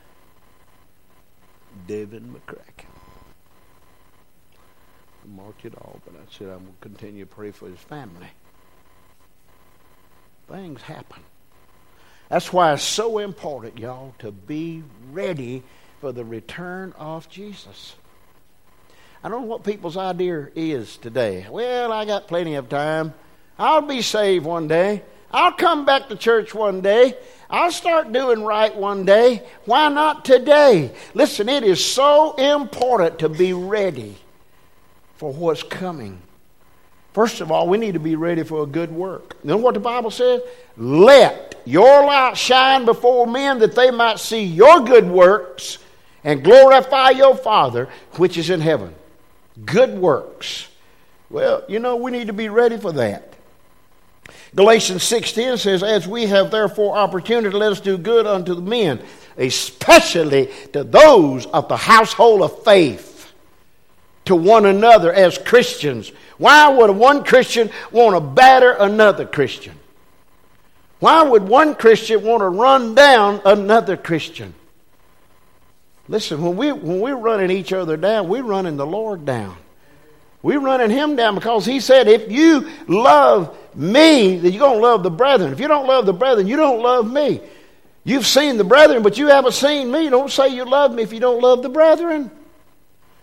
Devin 1.87 2.33
McCracken. 2.33 2.85
I 5.23 5.27
marked 5.27 5.65
it 5.65 5.75
all, 5.75 5.99
but 6.05 6.15
I 6.15 6.25
said 6.31 6.47
I'm 6.47 6.59
going 6.59 6.73
to 6.73 6.81
continue 6.81 7.25
to 7.25 7.29
pray 7.29 7.51
for 7.51 7.67
his 7.67 7.79
family. 7.79 8.27
Things 10.47 10.81
happen. 10.81 11.21
That's 12.29 12.53
why 12.53 12.73
it's 12.73 12.83
so 12.83 13.17
important, 13.17 13.79
y'all, 13.79 14.13
to 14.19 14.31
be 14.31 14.83
ready 15.11 15.63
for 15.99 16.11
the 16.11 16.23
return 16.23 16.93
of 16.97 17.27
Jesus. 17.29 17.95
I 19.21 19.27
don't 19.27 19.41
know 19.41 19.47
what 19.47 19.63
people's 19.63 19.97
idea 19.97 20.49
is 20.55 20.95
today. 20.97 21.45
Well, 21.49 21.91
I 21.91 22.05
got 22.05 22.27
plenty 22.27 22.55
of 22.55 22.69
time. 22.69 23.13
I'll 23.57 23.81
be 23.81 24.01
saved 24.01 24.45
one 24.45 24.67
day. 24.69 25.03
I'll 25.31 25.51
come 25.51 25.85
back 25.85 26.07
to 26.07 26.15
church 26.15 26.55
one 26.55 26.81
day. 26.81 27.15
I'll 27.49 27.71
start 27.71 28.13
doing 28.13 28.43
right 28.43 28.73
one 28.73 29.05
day. 29.05 29.43
Why 29.65 29.89
not 29.89 30.23
today? 30.23 30.91
Listen, 31.13 31.49
it 31.49 31.63
is 31.63 31.83
so 31.83 32.33
important 32.35 33.19
to 33.19 33.29
be 33.29 33.53
ready 33.53 34.15
for 35.17 35.33
what's 35.33 35.63
coming. 35.63 36.21
First 37.11 37.41
of 37.41 37.51
all, 37.51 37.67
we 37.67 37.77
need 37.77 37.95
to 37.95 37.99
be 37.99 38.15
ready 38.15 38.43
for 38.43 38.63
a 38.63 38.67
good 38.67 38.91
work. 38.91 39.35
You 39.43 39.49
know 39.49 39.57
what 39.57 39.73
the 39.73 39.81
Bible 39.81 40.11
says? 40.11 40.41
Let 40.77 41.61
your 41.65 42.05
light 42.05 42.37
shine 42.37 42.85
before 42.85 43.27
men 43.27 43.59
that 43.59 43.75
they 43.75 43.91
might 43.91 44.19
see 44.19 44.43
your 44.43 44.79
good 44.79 45.07
works 45.07 45.79
and 46.23 46.43
glorify 46.43 47.09
your 47.09 47.35
Father 47.35 47.89
which 48.13 48.37
is 48.37 48.49
in 48.49 48.61
heaven. 48.61 48.95
Good 49.65 49.97
works. 49.97 50.67
Well, 51.29 51.63
you 51.67 51.79
know, 51.79 51.95
we 51.95 52.11
need 52.11 52.27
to 52.27 52.33
be 52.33 52.49
ready 52.49 52.77
for 52.77 52.91
that. 52.93 53.33
Galatians 54.55 55.03
6:10 55.03 55.57
says, 55.57 55.83
As 55.83 56.07
we 56.07 56.27
have 56.27 56.51
therefore 56.51 56.97
opportunity, 56.97 57.55
let 57.55 57.71
us 57.71 57.79
do 57.79 57.97
good 57.97 58.25
unto 58.25 58.55
the 58.55 58.61
men, 58.61 58.99
especially 59.37 60.49
to 60.73 60.83
those 60.83 61.45
of 61.47 61.67
the 61.67 61.77
household 61.77 62.41
of 62.41 62.63
faith, 62.63 63.31
to 64.25 64.35
one 64.35 64.65
another 64.65 65.13
as 65.13 65.37
Christians. 65.37 66.11
Why 66.37 66.69
would 66.69 66.91
one 66.91 67.23
Christian 67.23 67.69
want 67.91 68.15
to 68.15 68.21
batter 68.21 68.71
another 68.71 69.25
Christian? 69.25 69.75
Why 70.99 71.23
would 71.23 71.43
one 71.43 71.75
Christian 71.75 72.23
want 72.23 72.41
to 72.41 72.49
run 72.49 72.95
down 72.95 73.41
another 73.45 73.97
Christian? 73.97 74.53
Listen, 76.09 76.41
when, 76.41 76.57
we, 76.57 76.71
when 76.71 76.99
we're 76.99 77.15
running 77.15 77.51
each 77.51 77.71
other 77.71 77.95
down, 77.95 78.27
we're 78.27 78.43
running 78.43 78.77
the 78.77 78.85
Lord 78.85 79.25
down. 79.25 79.55
We're 80.41 80.59
running 80.59 80.89
him 80.89 81.15
down 81.15 81.35
because 81.35 81.65
he 81.65 81.79
said, 81.79 82.07
if 82.07 82.31
you 82.31 82.67
love 82.87 83.55
me, 83.75 84.37
then 84.37 84.51
you're 84.51 84.59
going 84.59 84.79
to 84.79 84.81
love 84.81 85.03
the 85.03 85.11
brethren. 85.11 85.53
If 85.53 85.59
you 85.59 85.67
don't 85.67 85.85
love 85.85 86.07
the 86.07 86.13
brethren, 86.13 86.47
you 86.47 86.55
don't 86.55 86.81
love 86.81 87.09
me. 87.09 87.41
You've 88.03 88.25
seen 88.25 88.57
the 88.57 88.63
brethren, 88.63 89.03
but 89.03 89.19
you 89.19 89.27
haven't 89.27 89.51
seen 89.51 89.91
me. 89.91 90.09
Don't 90.09 90.31
say 90.31 90.47
you 90.47 90.65
love 90.65 90.93
me 90.93 91.03
if 91.03 91.13
you 91.13 91.19
don't 91.19 91.41
love 91.41 91.61
the 91.61 91.69
brethren. 91.69 92.31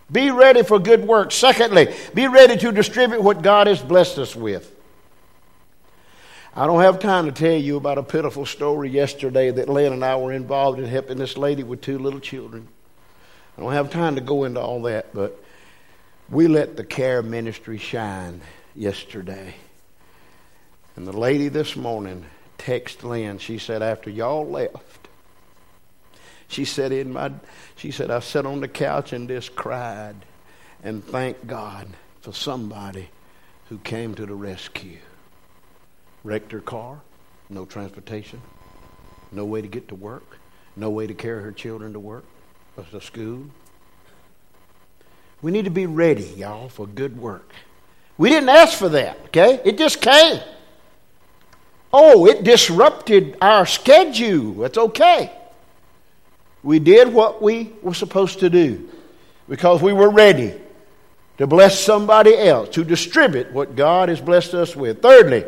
Be 0.09 0.31
ready 0.31 0.63
for 0.63 0.79
good 0.79 1.05
work. 1.05 1.33
Secondly, 1.33 1.93
be 2.13 2.27
ready 2.27 2.55
to 2.55 2.71
distribute 2.71 3.21
what 3.21 3.41
God 3.41 3.67
has 3.67 3.81
blessed 3.81 4.17
us 4.19 4.33
with. 4.33 4.73
I 6.55 6.65
don't 6.65 6.81
have 6.81 6.99
time 6.99 7.25
to 7.25 7.33
tell 7.33 7.59
you 7.59 7.75
about 7.75 7.97
a 7.97 8.03
pitiful 8.03 8.45
story 8.45 8.89
yesterday 8.89 9.51
that 9.51 9.67
Lynn 9.67 9.91
and 9.91 10.05
I 10.05 10.15
were 10.15 10.31
involved 10.31 10.79
in 10.79 10.85
helping 10.85 11.17
this 11.17 11.35
lady 11.35 11.63
with 11.63 11.81
two 11.81 11.99
little 11.99 12.21
children. 12.21 12.69
I 13.57 13.61
don't 13.61 13.73
have 13.73 13.89
time 13.89 14.15
to 14.15 14.21
go 14.21 14.43
into 14.43 14.61
all 14.61 14.83
that, 14.83 15.13
but 15.13 15.41
we 16.29 16.47
let 16.47 16.77
the 16.77 16.83
care 16.83 17.23
ministry 17.23 17.79
shine 17.79 18.41
yesterday. 18.75 19.55
And 20.95 21.07
the 21.07 21.17
lady 21.17 21.47
this 21.47 21.75
morning 21.75 22.25
texted 22.59 23.03
Lynn. 23.03 23.39
She 23.39 23.57
said, 23.57 23.81
after 23.81 24.09
y'all 24.09 24.47
left, 24.47 25.07
she 26.47 26.65
said, 26.65 26.91
in 26.91 27.13
my, 27.13 27.31
she 27.75 27.91
said, 27.91 28.11
I 28.11 28.19
sat 28.19 28.45
on 28.45 28.61
the 28.61 28.67
couch 28.67 29.11
and 29.11 29.27
just 29.27 29.55
cried 29.55 30.15
and 30.83 31.03
thanked 31.03 31.47
God 31.47 31.87
for 32.21 32.33
somebody 32.33 33.09
who 33.69 33.79
came 33.79 34.13
to 34.15 34.25
the 34.25 34.35
rescue. 34.35 34.99
Wrecked 36.23 36.51
her 36.51 36.61
car, 36.61 37.01
no 37.49 37.65
transportation, 37.65 38.41
no 39.31 39.45
way 39.45 39.61
to 39.61 39.67
get 39.67 39.87
to 39.87 39.95
work, 39.95 40.37
no 40.75 40.89
way 40.89 41.07
to 41.07 41.13
carry 41.13 41.41
her 41.41 41.51
children 41.51 41.93
to 41.93 41.99
work, 41.99 42.25
to 42.85 43.01
school, 43.01 43.43
we 45.41 45.51
need 45.51 45.65
to 45.65 45.71
be 45.71 45.85
ready, 45.85 46.23
y'all, 46.37 46.69
for 46.69 46.85
good 46.85 47.17
work. 47.17 47.51
We 48.17 48.29
didn't 48.29 48.49
ask 48.49 48.77
for 48.77 48.89
that, 48.89 49.17
okay? 49.25 49.59
It 49.65 49.77
just 49.77 50.01
came. 50.01 50.41
Oh, 51.91 52.27
it 52.27 52.43
disrupted 52.43 53.37
our 53.41 53.65
schedule. 53.65 54.63
It's 54.63 54.77
okay. 54.77 55.31
We 56.63 56.79
did 56.79 57.13
what 57.13 57.41
we 57.41 57.71
were 57.81 57.93
supposed 57.93 58.39
to 58.39 58.49
do 58.49 58.89
because 59.47 59.81
we 59.81 59.93
were 59.93 60.09
ready 60.09 60.53
to 61.37 61.47
bless 61.47 61.79
somebody 61.79 62.35
else, 62.35 62.69
to 62.69 62.83
distribute 62.83 63.51
what 63.51 63.75
God 63.75 64.09
has 64.09 64.19
blessed 64.19 64.53
us 64.53 64.75
with. 64.75 65.01
Thirdly, 65.01 65.45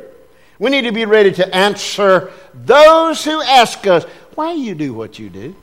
we 0.60 0.70
need 0.70 0.84
to 0.84 0.92
be 0.92 1.06
ready 1.06 1.32
to 1.34 1.56
answer 1.56 2.32
those 2.54 3.24
who 3.24 3.42
ask 3.42 3.86
us, 3.88 4.04
why 4.36 4.54
you 4.54 4.76
do 4.76 4.94
what 4.94 5.20
you 5.20 5.30
do? 5.30 5.56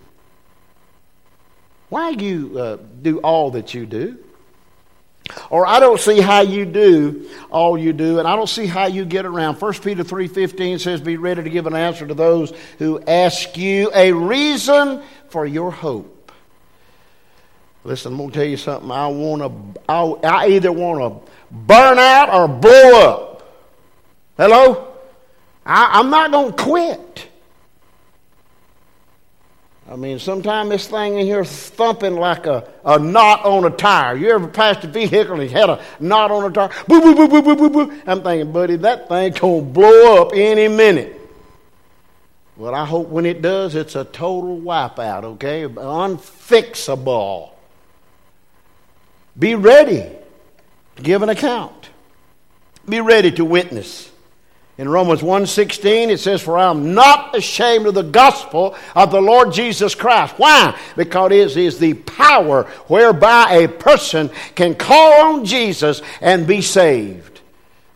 Why 1.89 2.11
you 2.11 2.59
uh, 2.59 2.79
do 3.03 3.19
all 3.19 3.53
that 3.53 3.75
you 3.75 3.87
do? 3.87 4.19
Or 5.51 5.67
I 5.67 5.81
don't 5.81 5.99
see 5.99 6.21
how 6.21 6.41
you 6.41 6.65
do 6.65 7.29
all 7.51 7.77
you 7.77 7.93
do, 7.93 8.19
and 8.19 8.29
I 8.29 8.37
don't 8.37 8.49
see 8.49 8.67
how 8.67 8.87
you 8.87 9.05
get 9.05 9.27
around. 9.27 9.61
1 9.61 9.75
Peter 9.75 10.05
3.15 10.05 10.81
says, 10.81 11.01
Be 11.01 11.17
ready 11.17 11.43
to 11.43 11.51
give 11.51 11.67
an 11.67 11.75
answer 11.75 12.07
to 12.07 12.15
those 12.15 12.53
who 12.79 13.01
ask 13.01 13.57
you 13.57 13.91
a 13.95 14.13
reason 14.13 15.03
for 15.29 15.47
your 15.47 15.73
hope. 15.73 16.33
Listen, 17.83 18.13
I'm 18.13 18.19
going 18.19 18.31
to 18.31 18.35
tell 18.35 18.47
you 18.47 18.57
something. 18.57 18.91
I 18.91 19.07
want 19.09 19.43
to, 19.75 19.81
I, 19.89 20.03
I 20.03 20.49
either 20.49 20.73
want 20.73 21.25
to 21.25 21.31
burn 21.53 21.99
out 21.99 22.33
or 22.33 22.49
blow 22.49 23.01
up. 23.01 23.57
Hello? 24.37 24.93
I, 25.65 26.01
I'm 26.01 26.11
not 26.11 26.33
going 26.33 26.53
to 26.53 26.63
quit. 26.63 27.29
I 29.89 29.95
mean, 29.95 30.19
sometimes 30.19 30.71
this 30.71 30.89
thing 30.89 31.19
in 31.19 31.27
here 31.27 31.45
thumping 31.45 32.17
like 32.17 32.47
a, 32.47 32.69
a 32.85 32.99
knot 32.99 33.45
on 33.45 33.65
a 33.65 33.71
tire. 33.71 34.17
You 34.17 34.31
ever 34.31 34.49
passed 34.49 34.83
a 34.83 34.89
vehicle 34.89 35.35
and 35.35 35.43
it 35.43 35.53
had 35.53 35.71
a 35.71 35.85
knot 36.01 36.33
on 36.33 36.51
a 36.51 36.53
tire? 36.53 36.71
Boo, 36.89 37.01
boo, 37.01 37.15
boo, 37.15 37.29
boo, 37.29 37.43
boo, 37.43 37.57
boo, 37.57 37.71
boo. 37.71 38.03
I'm 38.05 38.23
thinking, 38.23 38.53
buddy, 38.53 38.77
that 38.77 39.09
thing 39.09 39.33
going 39.33 39.65
to 39.65 39.73
blow 39.73 40.23
up 40.23 40.33
any 40.35 40.67
minute. 40.67 41.21
Well, 42.57 42.75
I 42.75 42.85
hope 42.85 43.09
when 43.09 43.27
it 43.27 43.43
does, 43.43 43.75
it's 43.75 43.95
a 43.95 44.05
total 44.05 44.59
wipeout, 44.59 45.25
okay? 45.25 45.65
Unfixable. 45.65 47.51
Be 49.39 49.55
ready 49.55 50.11
to 50.97 51.03
give 51.03 51.23
an 51.23 51.29
account. 51.29 51.91
Be 52.89 53.01
ready 53.01 53.31
to 53.33 53.45
witness. 53.45 54.11
In 54.79 54.91
Romans 54.91 55.23
1:16 55.23 56.11
it 56.11 56.21
says 56.21 56.43
for 56.43 56.59
I 56.59 56.71
am 56.71 56.93
not 56.93 57.35
ashamed 57.35 57.87
of 57.87 57.95
the 57.95 58.03
gospel 58.03 58.75
of 58.95 59.11
the 59.11 59.23
Lord 59.23 59.53
Jesus 59.53 59.95
Christ. 59.95 60.35
Why? 60.37 60.77
Because 60.97 61.33
it 61.33 61.57
is 61.57 61.79
the 61.79 61.95
power 61.95 62.65
whereby 62.87 63.53
a 63.53 63.69
person 63.69 64.31
can 64.55 64.75
call 64.75 65.35
on 65.35 65.45
Jesus 65.47 66.03
and 66.21 66.47
be 66.47 66.61
saved. 66.61 67.37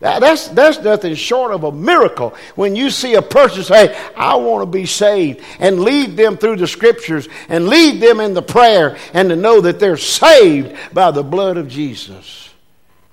That's, 0.01 0.47
that's 0.47 0.79
nothing 0.79 1.13
short 1.13 1.51
of 1.51 1.63
a 1.63 1.71
miracle 1.71 2.33
when 2.55 2.75
you 2.75 2.89
see 2.89 3.13
a 3.13 3.21
person 3.21 3.63
say, 3.63 3.95
I 4.17 4.35
want 4.35 4.63
to 4.63 4.65
be 4.65 4.87
saved, 4.87 5.41
and 5.59 5.81
lead 5.81 6.17
them 6.17 6.37
through 6.37 6.55
the 6.55 6.67
scriptures 6.67 7.29
and 7.49 7.67
lead 7.67 8.01
them 8.01 8.19
in 8.19 8.33
the 8.33 8.41
prayer 8.41 8.97
and 9.13 9.29
to 9.29 9.35
know 9.35 9.61
that 9.61 9.79
they're 9.79 9.97
saved 9.97 10.75
by 10.91 11.11
the 11.11 11.21
blood 11.21 11.57
of 11.57 11.67
Jesus. 11.67 12.40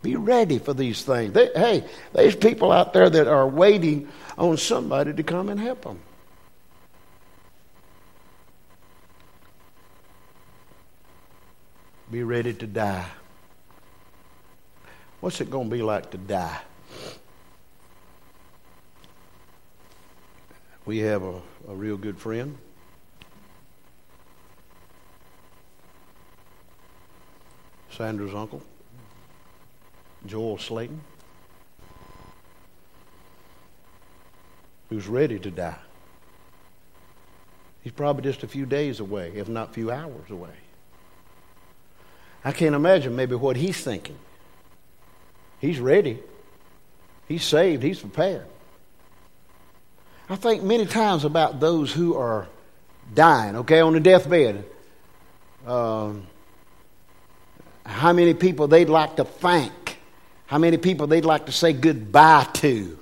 Be 0.02 0.14
ready 0.14 0.58
for 0.58 0.74
these 0.74 1.02
things. 1.02 1.32
They, 1.32 1.50
hey, 1.54 1.84
there's 2.12 2.36
people 2.36 2.70
out 2.70 2.92
there 2.92 3.10
that 3.10 3.26
are 3.26 3.46
waiting 3.48 4.08
on 4.36 4.56
somebody 4.56 5.12
to 5.12 5.22
come 5.22 5.48
and 5.48 5.58
help 5.58 5.82
them. 5.82 5.98
Be 12.10 12.22
ready 12.22 12.54
to 12.54 12.66
die. 12.66 13.06
What's 15.20 15.40
it 15.40 15.50
going 15.50 15.68
to 15.68 15.76
be 15.76 15.82
like 15.82 16.10
to 16.12 16.18
die? 16.18 16.60
We 20.86 20.98
have 20.98 21.22
a, 21.22 21.34
a 21.68 21.74
real 21.74 21.98
good 21.98 22.18
friend. 22.18 22.56
Sandra's 27.90 28.32
uncle. 28.32 28.62
Joel 30.28 30.58
Slayton, 30.58 31.00
who's 34.88 35.06
ready 35.06 35.38
to 35.38 35.50
die. 35.50 35.78
He's 37.82 37.92
probably 37.92 38.22
just 38.22 38.42
a 38.42 38.48
few 38.48 38.66
days 38.66 39.00
away, 39.00 39.32
if 39.34 39.48
not 39.48 39.70
a 39.70 39.72
few 39.72 39.90
hours 39.90 40.30
away. 40.30 40.50
I 42.44 42.52
can't 42.52 42.74
imagine 42.74 43.16
maybe 43.16 43.34
what 43.34 43.56
he's 43.56 43.82
thinking. 43.82 44.18
He's 45.60 45.80
ready. 45.80 46.18
He's 47.26 47.44
saved. 47.44 47.82
He's 47.82 48.00
prepared. 48.00 48.46
I 50.30 50.36
think 50.36 50.62
many 50.62 50.86
times 50.86 51.24
about 51.24 51.60
those 51.60 51.92
who 51.92 52.16
are 52.16 52.48
dying, 53.14 53.56
okay, 53.56 53.80
on 53.80 53.94
the 53.94 54.00
deathbed. 54.00 54.64
Um, 55.66 56.26
how 57.84 58.12
many 58.12 58.34
people 58.34 58.68
they'd 58.68 58.88
like 58.88 59.16
to 59.16 59.24
thank, 59.24 59.72
how 60.48 60.56
many 60.56 60.78
people 60.78 61.06
they'd 61.06 61.26
like 61.26 61.44
to 61.46 61.52
say 61.52 61.74
goodbye 61.74 62.46
to. 62.54 62.98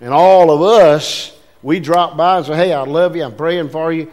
And 0.00 0.12
all 0.12 0.50
of 0.50 0.62
us, 0.62 1.38
we 1.62 1.80
drop 1.80 2.16
by 2.16 2.38
and 2.38 2.46
say, 2.46 2.56
hey, 2.56 2.72
I 2.72 2.82
love 2.84 3.14
you, 3.14 3.22
I'm 3.22 3.36
praying 3.36 3.68
for 3.68 3.92
you, 3.92 4.10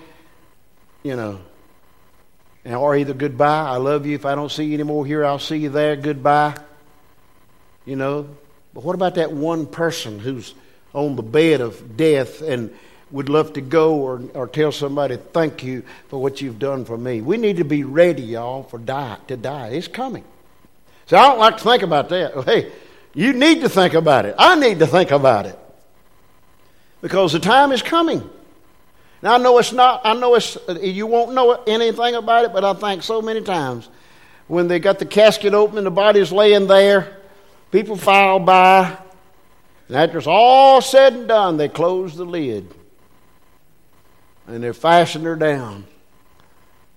you 1.04 1.16
know. 1.16 1.40
And, 2.66 2.76
or 2.76 2.98
either 2.98 3.14
goodbye, 3.14 3.70
I 3.70 3.78
love 3.78 4.06
you, 4.06 4.14
if 4.16 4.26
I 4.26 4.36
don't 4.36 4.52
see 4.52 4.66
you 4.66 4.74
anymore 4.74 5.06
here, 5.06 5.26
I'll 5.26 5.40
see 5.40 5.56
you 5.56 5.70
there, 5.70 5.96
goodbye. 5.96 6.58
You 7.86 7.96
know. 7.96 8.28
But 8.74 8.84
what 8.84 8.94
about 8.94 9.16
that 9.16 9.32
one 9.32 9.66
person 9.66 10.20
who's 10.20 10.54
on 10.94 11.16
the 11.16 11.24
bed 11.24 11.62
of 11.62 11.96
death 11.96 12.42
and 12.42 12.74
would 13.10 13.30
love 13.30 13.54
to 13.54 13.62
go 13.62 13.96
or, 13.96 14.22
or 14.34 14.48
tell 14.48 14.74
somebody, 14.74 15.16
thank 15.16 15.64
you 15.64 15.84
for 16.10 16.22
what 16.22 16.42
you've 16.42 16.60
done 16.60 16.84
for 16.84 16.98
me. 16.98 17.22
We 17.22 17.38
need 17.38 17.58
to 17.58 17.66
be 17.66 17.86
ready, 17.86 18.22
y'all, 18.22 18.64
for 18.64 18.80
die, 18.80 19.18
to 19.28 19.38
die. 19.38 19.70
It's 19.70 19.88
coming. 19.88 20.26
So 21.06 21.18
I 21.18 21.28
don't 21.28 21.40
like 21.40 21.58
to 21.58 21.64
think 21.64 21.84
about 21.84 22.10
that. 22.10 22.44
Hey, 22.46 22.72
you 23.14 23.34
need 23.34 23.62
to 23.62 23.70
think 23.70 23.94
about 23.94 24.26
it. 24.26 24.36
I 24.38 24.56
need 24.56 24.80
to 24.80 24.88
think 24.88 25.12
about 25.12 25.46
it. 25.46 25.58
Because 27.02 27.34
the 27.34 27.40
time 27.40 27.72
is 27.72 27.82
coming. 27.82 28.30
Now 29.22 29.36
I 29.36 29.38
know 29.38 29.58
it's 29.58 29.74
not, 29.74 30.02
I 30.04 30.14
know 30.14 30.36
it's, 30.36 30.58
you 30.82 31.08
won't 31.08 31.34
know 31.34 31.64
anything 31.68 32.16
about 32.16 32.46
it, 32.46 32.54
but 32.54 32.64
I 32.64 32.74
think 32.74 33.04
so 33.04 33.22
many 33.22 33.42
times 33.42 33.90
when 34.48 34.68
they 34.68 34.80
got 34.80 35.00
the 35.00 35.06
casket 35.06 35.54
open 35.54 35.78
and 35.78 35.86
the 35.86 35.92
body's 35.92 36.32
laying 36.32 36.68
there, 36.68 37.18
people 37.72 37.96
file 37.96 38.40
by, 38.40 38.98
and 39.88 39.98
after 39.98 40.18
it's 40.18 40.28
all 40.28 40.82
said 40.82 41.14
and 41.14 41.28
done, 41.28 41.58
they 41.58 41.68
close 41.68 42.16
the 42.16 42.26
lid 42.26 42.74
and 44.48 44.64
they 44.64 44.74
fasten 44.74 45.24
her 45.24 45.36
down. 45.36 45.86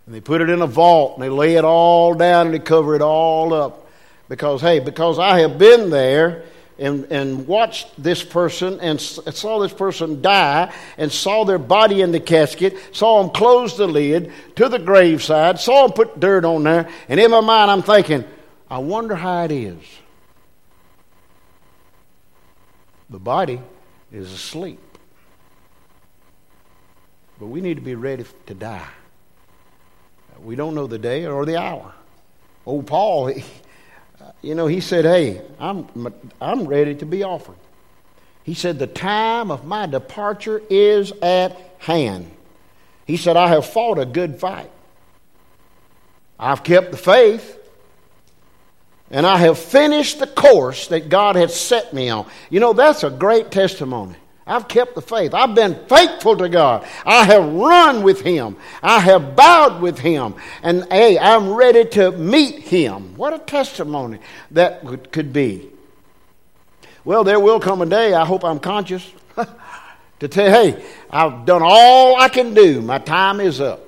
And 0.06 0.14
they 0.14 0.20
put 0.20 0.40
it 0.40 0.50
in 0.50 0.60
a 0.62 0.66
vault 0.66 1.14
and 1.14 1.22
they 1.22 1.28
lay 1.28 1.56
it 1.56 1.64
all 1.64 2.14
down 2.14 2.46
and 2.46 2.54
they 2.54 2.58
cover 2.58 2.94
it 2.94 3.02
all 3.02 3.54
up. 3.54 3.83
Because, 4.28 4.60
hey, 4.60 4.80
because 4.80 5.18
I 5.18 5.40
have 5.40 5.58
been 5.58 5.90
there 5.90 6.44
and, 6.78 7.04
and 7.10 7.46
watched 7.46 8.02
this 8.02 8.24
person 8.24 8.80
and 8.80 9.00
saw 9.00 9.60
this 9.60 9.72
person 9.72 10.22
die 10.22 10.72
and 10.98 11.12
saw 11.12 11.44
their 11.44 11.58
body 11.58 12.00
in 12.00 12.10
the 12.12 12.20
casket, 12.20 12.76
saw 12.92 13.22
them 13.22 13.30
close 13.30 13.76
the 13.76 13.86
lid 13.86 14.32
to 14.56 14.68
the 14.68 14.78
graveside, 14.78 15.60
saw 15.60 15.86
them 15.86 15.92
put 15.92 16.18
dirt 16.18 16.44
on 16.44 16.64
there, 16.64 16.88
and 17.08 17.20
in 17.20 17.30
my 17.30 17.40
mind 17.40 17.70
I'm 17.70 17.82
thinking, 17.82 18.24
I 18.68 18.78
wonder 18.78 19.14
how 19.14 19.44
it 19.44 19.52
is. 19.52 19.78
The 23.10 23.18
body 23.20 23.60
is 24.10 24.32
asleep. 24.32 24.80
But 27.38 27.46
we 27.46 27.60
need 27.60 27.74
to 27.74 27.82
be 27.82 27.94
ready 27.94 28.24
to 28.46 28.54
die. 28.54 28.88
We 30.42 30.56
don't 30.56 30.74
know 30.74 30.86
the 30.86 30.98
day 30.98 31.26
or 31.26 31.44
the 31.44 31.56
hour. 31.56 31.92
Old 32.66 32.86
Paul, 32.86 33.26
he, 33.26 33.44
you 34.44 34.54
know, 34.54 34.66
he 34.66 34.80
said, 34.80 35.04
Hey, 35.04 35.42
I'm, 35.58 36.12
I'm 36.40 36.66
ready 36.66 36.94
to 36.96 37.06
be 37.06 37.22
offered. 37.22 37.56
He 38.44 38.54
said, 38.54 38.78
The 38.78 38.86
time 38.86 39.50
of 39.50 39.64
my 39.64 39.86
departure 39.86 40.62
is 40.68 41.12
at 41.22 41.56
hand. 41.78 42.30
He 43.06 43.16
said, 43.16 43.36
I 43.36 43.48
have 43.48 43.66
fought 43.66 43.98
a 43.98 44.06
good 44.06 44.38
fight. 44.38 44.70
I've 46.38 46.62
kept 46.62 46.90
the 46.90 46.96
faith. 46.96 47.60
And 49.10 49.26
I 49.26 49.36
have 49.38 49.58
finished 49.58 50.18
the 50.18 50.26
course 50.26 50.88
that 50.88 51.08
God 51.08 51.36
has 51.36 51.58
set 51.58 51.92
me 51.92 52.08
on. 52.08 52.26
You 52.50 52.60
know, 52.60 52.72
that's 52.72 53.04
a 53.04 53.10
great 53.10 53.50
testimony. 53.50 54.16
I've 54.46 54.68
kept 54.68 54.94
the 54.94 55.00
faith. 55.00 55.32
I've 55.32 55.54
been 55.54 55.74
faithful 55.86 56.36
to 56.36 56.48
God. 56.48 56.86
I 57.06 57.24
have 57.24 57.44
run 57.52 58.02
with 58.02 58.20
Him. 58.20 58.56
I 58.82 59.00
have 59.00 59.34
bowed 59.34 59.80
with 59.80 59.98
Him. 59.98 60.34
And 60.62 60.86
hey, 60.90 61.18
I'm 61.18 61.54
ready 61.54 61.86
to 61.90 62.12
meet 62.12 62.58
Him. 62.58 63.16
What 63.16 63.32
a 63.32 63.38
testimony 63.38 64.18
that 64.50 64.84
could 65.12 65.32
be. 65.32 65.70
Well, 67.04 67.24
there 67.24 67.40
will 67.40 67.60
come 67.60 67.80
a 67.82 67.86
day, 67.86 68.14
I 68.14 68.24
hope 68.24 68.44
I'm 68.44 68.58
conscious, 68.58 69.10
to 70.20 70.28
tell, 70.28 70.50
hey, 70.50 70.82
I've 71.10 71.44
done 71.44 71.62
all 71.62 72.18
I 72.18 72.28
can 72.28 72.54
do. 72.54 72.80
My 72.80 72.98
time 72.98 73.40
is 73.40 73.60
up. 73.60 73.80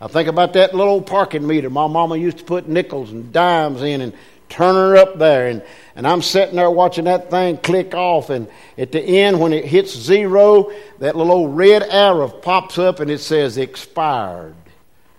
I 0.00 0.06
think 0.06 0.28
about 0.28 0.52
that 0.52 0.74
little 0.74 1.02
parking 1.02 1.44
meter 1.44 1.68
my 1.68 1.88
mama 1.88 2.16
used 2.16 2.38
to 2.38 2.44
put 2.44 2.68
nickels 2.68 3.10
and 3.10 3.32
dimes 3.32 3.82
in 3.82 4.00
and 4.00 4.12
turn 4.48 4.74
her 4.74 4.96
up 4.96 5.18
there. 5.18 5.48
And, 5.48 5.62
and 5.94 6.06
I'm 6.06 6.22
sitting 6.22 6.56
there 6.56 6.70
watching 6.70 7.04
that 7.04 7.30
thing 7.30 7.56
click 7.58 7.94
off. 7.94 8.30
And 8.30 8.48
at 8.76 8.92
the 8.92 9.00
end, 9.00 9.40
when 9.40 9.52
it 9.52 9.64
hits 9.64 9.96
zero, 9.96 10.72
that 10.98 11.16
little 11.16 11.32
old 11.32 11.56
red 11.56 11.82
arrow 11.82 12.28
pops 12.28 12.78
up 12.78 13.00
and 13.00 13.10
it 13.10 13.18
says 13.18 13.58
expired. 13.58 14.54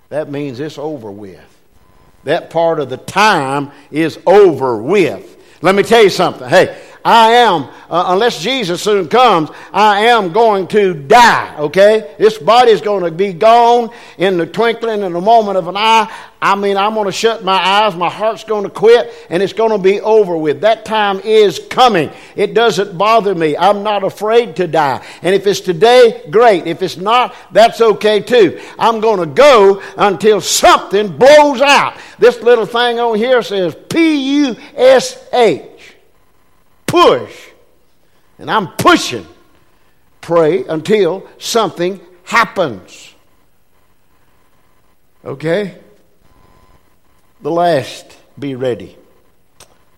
That 0.10 0.30
means 0.30 0.60
it's 0.60 0.78
over 0.78 1.12
with. 1.12 1.40
That 2.24 2.50
part 2.50 2.80
of 2.80 2.90
the 2.90 2.98
time 2.98 3.72
is 3.92 4.20
over 4.26 4.82
with. 4.82 5.38
Let 5.62 5.76
me 5.76 5.84
tell 5.84 6.04
you 6.04 6.10
something. 6.10 6.48
Hey, 6.48 6.78
I 7.04 7.32
am, 7.34 7.64
uh, 7.90 8.06
unless 8.08 8.42
Jesus 8.42 8.82
soon 8.82 9.08
comes, 9.08 9.50
I 9.72 10.08
am 10.08 10.34
going 10.34 10.68
to 10.70 10.94
die, 10.94 11.56
okay? 11.58 12.16
This 12.20 12.38
body 12.38 12.72
is 12.72 12.82
going 12.82 13.04
to 13.04 13.12
be 13.12 13.34
gone 13.34 13.92
in 14.18 14.38
the 14.38 14.46
twinkling 14.46 15.02
in 15.02 15.14
the 15.14 15.22
moment 15.22 15.58
of 15.58 15.68
an 15.68 15.78
eye. 15.78 16.12
I 16.42 16.56
mean, 16.56 16.78
I'm 16.78 16.94
going 16.94 17.06
to 17.06 17.12
shut 17.12 17.44
my 17.44 17.58
eyes, 17.58 17.96
my 17.96 18.10
heart's 18.10 18.44
going 18.46 18.64
to 18.64 18.70
quit, 18.70 19.14
and 19.30 19.44
it's 19.44 19.54
going 19.54 19.72
to 19.72 19.78
be 19.78 20.00
over 20.00 20.38
with. 20.38 20.62
That 20.62 20.86
time 20.86 21.20
is 21.20 21.60
coming. 21.70 22.12
It 22.36 22.54
doesn't 22.54 22.98
bother 22.98 23.36
me. 23.36 23.58
I'm 23.58 23.84
not 23.84 24.04
afraid 24.04 24.56
to 24.58 24.68
die. 24.68 25.06
And 25.22 25.36
if 25.36 25.48
it's 25.48 25.60
today, 25.60 26.24
great. 26.30 26.66
If 26.66 26.82
it's 26.82 26.96
not, 26.96 27.36
that's 27.52 27.82
okay 27.82 28.22
too. 28.22 28.62
I'm 28.78 29.02
going 29.02 29.20
to 29.20 29.26
go 29.26 29.82
until 29.98 30.40
something 30.40 31.18
blows 31.18 31.62
out. 31.62 31.98
This 32.20 32.42
little 32.42 32.66
thing 32.66 33.00
on 33.00 33.18
here 33.18 33.42
says 33.42 33.76
P 33.90 34.44
U 34.44 34.56
S 34.76 35.28
H 35.34 35.69
push. 36.90 37.50
And 38.38 38.50
I'm 38.50 38.68
pushing. 38.68 39.26
Pray 40.22 40.66
until 40.66 41.28
something 41.38 42.00
happens. 42.24 43.14
Okay? 45.24 45.78
The 47.42 47.52
last, 47.52 48.18
be 48.38 48.56
ready. 48.56 48.98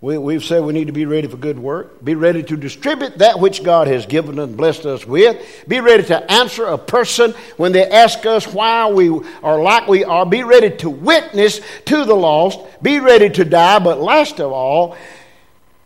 We, 0.02 0.34
have 0.34 0.44
said 0.44 0.64
we 0.64 0.74
need 0.74 0.88
to 0.88 0.94
be 0.94 1.06
ready 1.06 1.28
for 1.28 1.38
good 1.38 1.60
work. 1.60 2.04
Be 2.04 2.16
ready 2.16 2.42
to 2.42 2.58
distribute 2.58 3.20
that 3.20 3.40
which 3.40 3.64
God 3.64 3.88
has 3.88 4.08
given 4.08 4.40
and 4.40 4.58
blessed 4.58 4.88
us 4.88 5.06
with. 5.06 5.64
Be 5.68 5.80
ready 5.80 6.02
to 6.06 6.32
answer 6.32 6.66
a 6.66 6.78
person 6.78 7.36
when 7.58 7.72
they 7.72 7.88
ask 7.88 8.26
us 8.26 8.48
why 8.48 8.90
we 8.90 9.10
are 9.44 9.62
like 9.62 9.88
we 9.88 10.04
are. 10.04 10.26
Be 10.26 10.42
ready 10.42 10.76
to 10.78 10.90
witness 10.90 11.62
to 11.86 12.04
the 12.04 12.16
lost. 12.16 12.60
Be 12.82 13.00
ready 13.00 13.30
to 13.30 13.46
die. 13.46 13.78
But 13.78 14.00
last 14.00 14.40
of 14.40 14.52
all, 14.52 14.98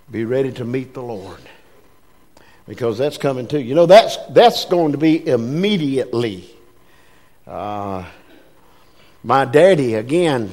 be 0.10 0.26
ready 0.26 0.52
to 0.54 0.66
meet 0.66 0.94
the 0.94 1.02
Lord. 1.02 1.40
Because 2.68 2.98
that's 2.98 3.18
coming 3.18 3.48
too. 3.48 3.60
You 3.60 3.76
know, 3.76 3.86
that's, 3.86 4.18
that's 4.30 4.66
going 4.66 4.94
to 4.94 4.98
be 4.98 5.28
immediately. 5.28 6.50
Uh, 7.46 8.06
my 9.24 9.46
daddy, 9.46 9.96
again, 9.96 10.52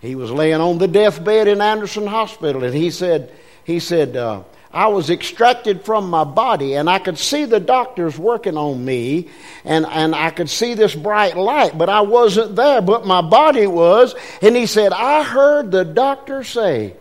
he 0.00 0.14
was 0.14 0.30
laying 0.30 0.60
on 0.60 0.78
the 0.78 0.88
deathbed 0.88 1.48
in 1.48 1.60
Anderson 1.60 2.06
Hospital, 2.06 2.64
and 2.64 2.74
he 2.74 2.90
said, 2.90 3.32
he 3.64 3.80
said, 3.80 4.16
uh, 4.16 4.42
I 4.70 4.88
was 4.88 5.08
extracted 5.08 5.84
from 5.84 6.10
my 6.10 6.24
body, 6.24 6.74
and 6.74 6.90
I 6.90 6.98
could 6.98 7.18
see 7.18 7.46
the 7.46 7.60
doctors 7.60 8.18
working 8.18 8.58
on 8.58 8.84
me, 8.84 9.28
and, 9.64 9.86
and 9.86 10.14
I 10.14 10.30
could 10.30 10.50
see 10.50 10.74
this 10.74 10.94
bright 10.94 11.36
light, 11.36 11.76
but 11.76 11.88
I 11.88 12.02
wasn't 12.02 12.56
there, 12.56 12.82
but 12.82 13.06
my 13.06 13.22
body 13.22 13.66
was. 13.66 14.14
And 14.42 14.54
he 14.54 14.66
said, 14.66 14.92
I 14.92 15.22
heard 15.22 15.70
the 15.70 15.84
doctor 15.84 16.44
say, 16.44 16.94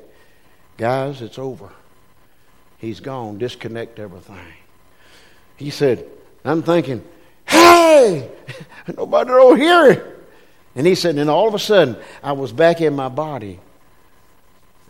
Guys, 0.77 1.23
it's 1.23 1.39
over. 1.39 1.71
He's 2.77 2.99
gone. 2.99 3.37
Disconnect 3.37 3.99
everything. 3.99 4.53
He 5.55 5.69
said, 5.71 6.05
I'm 6.45 6.61
thinking, 6.61 7.03
hey, 7.45 8.29
nobody 8.97 9.31
will 9.31 9.55
hear 9.55 9.91
it. 9.91 10.05
And 10.75 10.85
he 10.85 10.93
said, 10.93 11.17
and 11.17 11.29
all 11.29 11.47
of 11.47 11.55
a 11.55 11.59
sudden, 11.59 11.97
I 12.21 12.33
was 12.33 12.51
back 12.51 12.81
in 12.81 12.95
my 12.95 13.09
body 13.09 13.59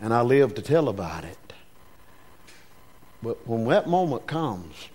and 0.00 0.12
I 0.12 0.20
lived 0.20 0.56
to 0.56 0.62
tell 0.62 0.88
about 0.88 1.24
it. 1.24 1.36
But 3.22 3.46
when 3.48 3.64
that 3.68 3.88
moment 3.88 4.26
comes, 4.26 4.88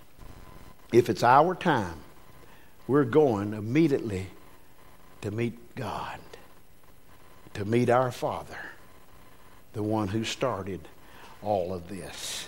if 0.93 1.09
it's 1.09 1.23
our 1.23 1.55
time, 1.55 1.95
we're 2.87 3.03
going 3.03 3.53
immediately 3.53 4.27
to 5.21 5.31
meet 5.31 5.75
God, 5.75 6.19
to 7.55 7.65
meet 7.65 7.89
our 7.89 8.11
Father, 8.11 8.59
the 9.73 9.83
one 9.83 10.09
who 10.09 10.23
started 10.23 10.87
all 11.41 11.73
of 11.73 11.89
this. 11.89 12.47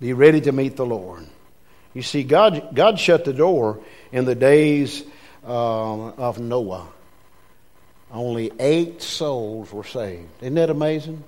Be 0.00 0.12
ready 0.12 0.40
to 0.42 0.52
meet 0.52 0.76
the 0.76 0.86
Lord. 0.86 1.26
You 1.94 2.02
see, 2.02 2.22
God, 2.22 2.74
God 2.74 2.98
shut 2.98 3.24
the 3.24 3.32
door 3.32 3.80
in 4.12 4.24
the 4.24 4.34
days 4.34 5.02
uh, 5.44 6.10
of 6.10 6.38
Noah, 6.38 6.86
only 8.12 8.52
eight 8.58 9.02
souls 9.02 9.72
were 9.72 9.84
saved. 9.84 10.28
Isn't 10.40 10.54
that 10.54 10.70
amazing? 10.70 11.22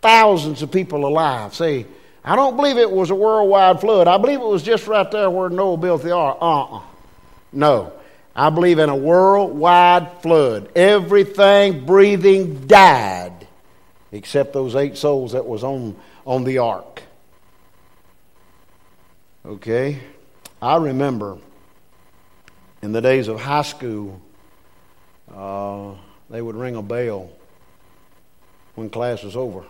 Thousands 0.00 0.62
of 0.62 0.70
people 0.70 1.06
alive. 1.06 1.54
See, 1.54 1.86
I 2.24 2.36
don't 2.36 2.56
believe 2.56 2.78
it 2.78 2.90
was 2.90 3.10
a 3.10 3.14
worldwide 3.14 3.80
flood. 3.80 4.08
I 4.08 4.18
believe 4.18 4.40
it 4.40 4.46
was 4.46 4.62
just 4.62 4.86
right 4.86 5.10
there 5.10 5.30
where 5.30 5.48
Noah 5.48 5.76
built 5.76 6.02
the 6.02 6.12
ark. 6.12 6.38
Uh 6.40 6.76
uh 6.76 6.82
No. 7.52 7.92
I 8.34 8.48
believe 8.48 8.78
in 8.78 8.88
a 8.88 8.96
worldwide 8.96 10.22
flood. 10.22 10.70
Everything 10.74 11.84
breathing 11.84 12.66
died 12.66 13.46
except 14.10 14.52
those 14.52 14.74
eight 14.74 14.96
souls 14.96 15.32
that 15.32 15.46
was 15.46 15.62
on, 15.62 15.96
on 16.26 16.44
the 16.44 16.58
ark. 16.58 17.02
Okay? 19.44 19.98
I 20.60 20.76
remember 20.76 21.38
in 22.82 22.92
the 22.92 23.00
days 23.00 23.28
of 23.28 23.40
high 23.40 23.62
school, 23.62 24.20
uh, 25.34 25.94
they 26.30 26.40
would 26.40 26.56
ring 26.56 26.76
a 26.76 26.82
bell 26.82 27.30
when 28.74 28.90
class 28.90 29.22
was 29.22 29.36
over. 29.36 29.64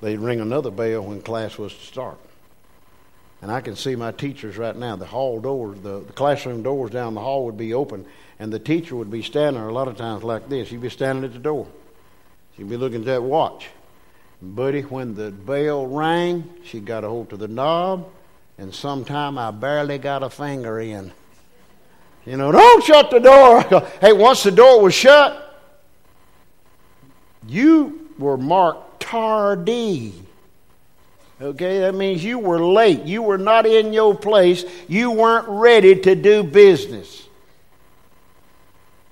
They'd 0.00 0.18
ring 0.18 0.40
another 0.40 0.70
bell 0.70 1.02
when 1.02 1.22
class 1.22 1.58
was 1.58 1.74
to 1.74 1.84
start. 1.84 2.18
And 3.42 3.50
I 3.50 3.60
can 3.60 3.76
see 3.76 3.96
my 3.96 4.12
teachers 4.12 4.56
right 4.56 4.74
now. 4.74 4.96
The 4.96 5.06
hall 5.06 5.40
doors, 5.40 5.78
the, 5.80 6.00
the 6.00 6.12
classroom 6.12 6.62
doors 6.62 6.90
down 6.90 7.14
the 7.14 7.20
hall 7.20 7.44
would 7.46 7.56
be 7.56 7.74
open, 7.74 8.06
and 8.38 8.52
the 8.52 8.58
teacher 8.58 8.96
would 8.96 9.10
be 9.10 9.22
standing 9.22 9.60
there 9.60 9.68
a 9.68 9.74
lot 9.74 9.88
of 9.88 9.96
times 9.96 10.22
like 10.22 10.48
this. 10.48 10.68
She'd 10.68 10.80
be 10.80 10.88
standing 10.88 11.24
at 11.24 11.32
the 11.32 11.38
door. 11.38 11.66
She'd 12.56 12.68
be 12.68 12.76
looking 12.76 13.00
at 13.00 13.06
that 13.06 13.22
watch. 13.22 13.68
Buddy, 14.40 14.82
when 14.82 15.14
the 15.14 15.30
bell 15.30 15.86
rang, 15.86 16.52
she 16.64 16.80
got 16.80 17.04
a 17.04 17.08
hold 17.08 17.30
to 17.30 17.36
the 17.36 17.48
knob, 17.48 18.08
and 18.58 18.74
sometime 18.74 19.38
I 19.38 19.50
barely 19.50 19.98
got 19.98 20.22
a 20.22 20.30
finger 20.30 20.80
in. 20.80 21.12
You 22.24 22.36
know, 22.36 22.50
don't 22.50 22.84
shut 22.84 23.10
the 23.10 23.20
door. 23.20 23.62
hey, 24.00 24.12
once 24.12 24.42
the 24.42 24.50
door 24.50 24.82
was 24.82 24.94
shut, 24.94 25.42
you 27.46 28.10
were 28.18 28.36
marked 28.36 29.00
tardy. 29.00 30.12
Okay, 31.40 31.80
that 31.80 31.94
means 31.94 32.24
you 32.24 32.38
were 32.38 32.58
late. 32.58 33.02
You 33.02 33.22
were 33.22 33.38
not 33.38 33.66
in 33.66 33.92
your 33.92 34.14
place. 34.14 34.64
You 34.88 35.10
weren't 35.10 35.46
ready 35.48 35.94
to 36.00 36.14
do 36.14 36.42
business. 36.42 37.25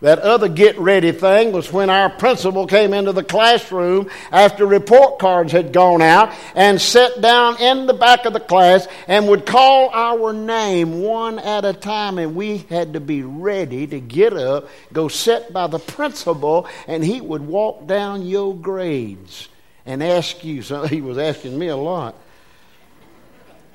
That 0.04 0.18
other 0.18 0.50
get 0.50 0.78
ready 0.78 1.12
thing 1.12 1.52
was 1.52 1.72
when 1.72 1.88
our 1.88 2.10
principal 2.10 2.66
came 2.66 2.92
into 2.92 3.12
the 3.12 3.24
classroom 3.24 4.10
after 4.30 4.66
report 4.66 5.18
cards 5.18 5.50
had 5.50 5.72
gone 5.72 6.02
out 6.02 6.30
and 6.54 6.78
sat 6.78 7.22
down 7.22 7.58
in 7.58 7.86
the 7.86 7.94
back 7.94 8.26
of 8.26 8.34
the 8.34 8.40
class 8.40 8.86
and 9.08 9.26
would 9.28 9.46
call 9.46 9.88
our 9.94 10.34
name 10.34 11.00
one 11.00 11.38
at 11.38 11.64
a 11.64 11.72
time. 11.72 12.18
And 12.18 12.34
we 12.34 12.58
had 12.58 12.92
to 12.92 13.00
be 13.00 13.22
ready 13.22 13.86
to 13.86 13.98
get 13.98 14.34
up, 14.34 14.68
go 14.92 15.08
sit 15.08 15.54
by 15.54 15.68
the 15.68 15.78
principal, 15.78 16.68
and 16.86 17.02
he 17.02 17.22
would 17.22 17.46
walk 17.46 17.86
down 17.86 18.26
your 18.26 18.54
grades 18.54 19.48
and 19.86 20.02
ask 20.02 20.44
you. 20.44 20.60
So 20.60 20.82
he 20.86 21.00
was 21.00 21.16
asking 21.16 21.58
me 21.58 21.68
a 21.68 21.78
lot. 21.78 22.14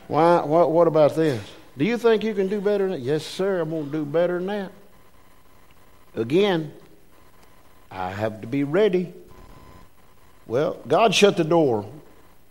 Why, 0.08 0.44
what, 0.44 0.70
what 0.70 0.88
about 0.88 1.16
this? 1.16 1.42
Do 1.76 1.86
you 1.86 1.98
think 1.98 2.24
you 2.24 2.36
can 2.36 2.50
do 2.50 2.62
better 2.62 2.88
than 2.88 3.00
that? 3.00 3.02
Yes, 3.02 3.26
sir, 3.26 3.62
I'm 3.62 3.72
going 3.72 3.86
to 3.86 3.92
do 3.92 4.06
better 4.06 4.38
than 4.38 4.46
that. 4.46 4.72
Again, 6.16 6.74
I 7.92 8.12
have 8.12 8.42
to 8.42 8.48
be 8.48 8.64
ready. 8.64 9.14
Well, 10.48 10.80
God 10.88 11.14
shut 11.14 11.38
the 11.38 11.44
door 11.44 11.90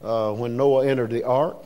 uh, 0.03 0.33
when 0.33 0.57
Noah 0.57 0.87
entered 0.87 1.11
the 1.11 1.25
ark. 1.25 1.57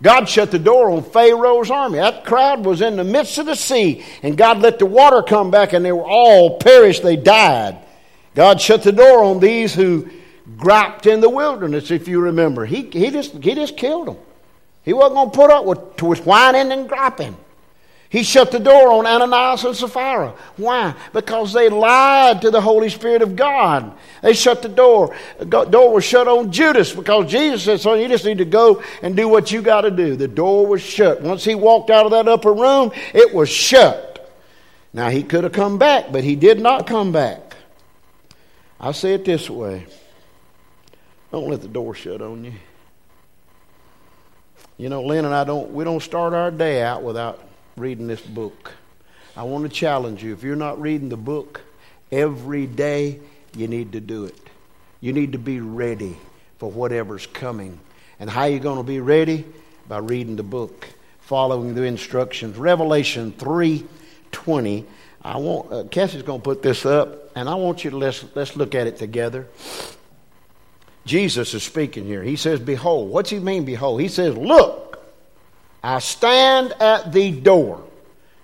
God 0.00 0.28
shut 0.28 0.52
the 0.52 0.58
door 0.60 0.90
on 0.90 1.02
Pharaoh's 1.02 1.70
army. 1.70 1.98
That 1.98 2.24
crowd 2.24 2.64
was 2.64 2.80
in 2.80 2.96
the 2.96 3.04
midst 3.04 3.38
of 3.38 3.46
the 3.46 3.56
sea, 3.56 4.04
and 4.22 4.36
God 4.36 4.60
let 4.60 4.78
the 4.78 4.86
water 4.86 5.22
come 5.22 5.50
back, 5.50 5.72
and 5.72 5.84
they 5.84 5.90
were 5.90 6.06
all 6.06 6.58
perished. 6.58 7.02
They 7.02 7.16
died. 7.16 7.78
God 8.36 8.60
shut 8.60 8.84
the 8.84 8.92
door 8.92 9.24
on 9.24 9.40
these 9.40 9.74
who 9.74 10.08
griped 10.56 11.06
in 11.06 11.20
the 11.20 11.28
wilderness, 11.28 11.90
if 11.90 12.06
you 12.06 12.20
remember. 12.20 12.64
He, 12.64 12.82
he, 12.82 13.10
just, 13.10 13.32
he 13.42 13.54
just 13.56 13.76
killed 13.76 14.06
them. 14.06 14.18
He 14.84 14.92
wasn't 14.92 15.14
going 15.14 15.30
to 15.30 15.36
put 15.36 15.50
up 15.50 15.64
with, 15.64 16.02
with 16.02 16.24
whining 16.24 16.70
and 16.70 16.88
griping. 16.88 17.36
He 18.10 18.22
shut 18.22 18.50
the 18.50 18.58
door 18.58 18.90
on 18.92 19.06
Ananias 19.06 19.64
and 19.64 19.76
Sapphira. 19.76 20.34
Why? 20.56 20.94
Because 21.12 21.52
they 21.52 21.68
lied 21.68 22.40
to 22.40 22.50
the 22.50 22.60
Holy 22.60 22.88
Spirit 22.88 23.20
of 23.20 23.36
God. 23.36 23.92
They 24.22 24.32
shut 24.32 24.62
the 24.62 24.68
door. 24.68 25.14
The 25.38 25.64
door 25.64 25.92
was 25.92 26.04
shut 26.04 26.26
on 26.26 26.50
Judas 26.50 26.92
because 26.92 27.30
Jesus 27.30 27.64
said, 27.64 27.80
son, 27.80 28.00
you 28.00 28.08
just 28.08 28.24
need 28.24 28.38
to 28.38 28.46
go 28.46 28.82
and 29.02 29.14
do 29.14 29.28
what 29.28 29.52
you 29.52 29.60
got 29.60 29.82
to 29.82 29.90
do. 29.90 30.16
The 30.16 30.28
door 30.28 30.66
was 30.66 30.80
shut. 30.80 31.20
Once 31.20 31.44
he 31.44 31.54
walked 31.54 31.90
out 31.90 32.06
of 32.06 32.12
that 32.12 32.28
upper 32.28 32.52
room, 32.52 32.92
it 33.12 33.34
was 33.34 33.50
shut. 33.50 34.06
Now, 34.94 35.10
he 35.10 35.22
could 35.22 35.44
have 35.44 35.52
come 35.52 35.76
back, 35.76 36.10
but 36.10 36.24
he 36.24 36.34
did 36.34 36.60
not 36.60 36.86
come 36.86 37.12
back. 37.12 37.56
I 38.80 38.92
say 38.92 39.14
it 39.14 39.24
this 39.24 39.50
way 39.50 39.86
don't 41.30 41.48
let 41.48 41.60
the 41.60 41.68
door 41.68 41.94
shut 41.94 42.22
on 42.22 42.44
you. 42.44 42.54
You 44.78 44.88
know, 44.88 45.02
Lynn 45.02 45.24
and 45.24 45.34
I 45.34 45.44
don't, 45.44 45.72
we 45.72 45.84
don't 45.84 46.02
start 46.02 46.32
our 46.32 46.50
day 46.50 46.82
out 46.82 47.02
without 47.02 47.47
reading 47.78 48.06
this 48.06 48.20
book. 48.20 48.72
I 49.36 49.44
want 49.44 49.64
to 49.64 49.68
challenge 49.68 50.22
you. 50.22 50.32
If 50.32 50.42
you're 50.42 50.56
not 50.56 50.80
reading 50.80 51.08
the 51.08 51.16
book 51.16 51.60
every 52.10 52.66
day, 52.66 53.20
you 53.56 53.68
need 53.68 53.92
to 53.92 54.00
do 54.00 54.24
it. 54.24 54.38
You 55.00 55.12
need 55.12 55.32
to 55.32 55.38
be 55.38 55.60
ready 55.60 56.16
for 56.58 56.70
whatever's 56.70 57.26
coming. 57.26 57.78
And 58.18 58.28
how 58.28 58.42
are 58.42 58.48
you 58.48 58.58
going 58.58 58.78
to 58.78 58.82
be 58.82 59.00
ready? 59.00 59.44
By 59.88 59.98
reading 59.98 60.36
the 60.36 60.42
book, 60.42 60.88
following 61.20 61.74
the 61.74 61.82
instructions. 61.82 62.56
Revelation 62.56 63.32
3:20. 63.32 64.84
I 65.22 65.36
want 65.36 65.72
uh, 65.72 65.84
Cassie's 65.84 66.22
going 66.22 66.40
to 66.40 66.44
put 66.44 66.62
this 66.62 66.84
up, 66.84 67.30
and 67.36 67.48
I 67.48 67.54
want 67.54 67.84
you 67.84 67.90
to 67.90 67.96
let's 67.96 68.24
let's 68.34 68.56
look 68.56 68.74
at 68.74 68.86
it 68.86 68.98
together. 68.98 69.46
Jesus 71.06 71.54
is 71.54 71.62
speaking 71.62 72.04
here. 72.04 72.22
He 72.22 72.36
says, 72.36 72.60
"Behold." 72.60 73.10
What's 73.10 73.30
he 73.30 73.38
mean? 73.38 73.64
Behold. 73.64 74.00
He 74.00 74.08
says, 74.08 74.36
"Look." 74.36 74.87
I 75.82 76.00
stand 76.00 76.72
at 76.80 77.12
the 77.12 77.30
door. 77.30 77.84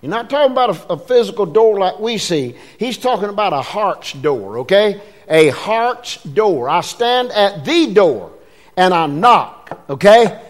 You're 0.00 0.10
not 0.10 0.28
talking 0.28 0.52
about 0.52 0.70
a, 0.70 0.92
a, 0.92 0.98
physical 0.98 1.46
door 1.46 1.78
like 1.78 1.98
we 1.98 2.18
see. 2.18 2.54
He's 2.78 2.98
talking 2.98 3.30
about 3.30 3.54
a 3.54 3.62
heart's 3.62 4.12
door, 4.12 4.58
okay? 4.58 5.00
A 5.28 5.48
heart's 5.48 6.22
door. 6.22 6.68
I 6.68 6.82
stand 6.82 7.32
at 7.32 7.64
the 7.64 7.92
door 7.92 8.30
and 8.76 8.92
I 8.92 9.06
knock, 9.06 9.80
okay? 9.88 10.42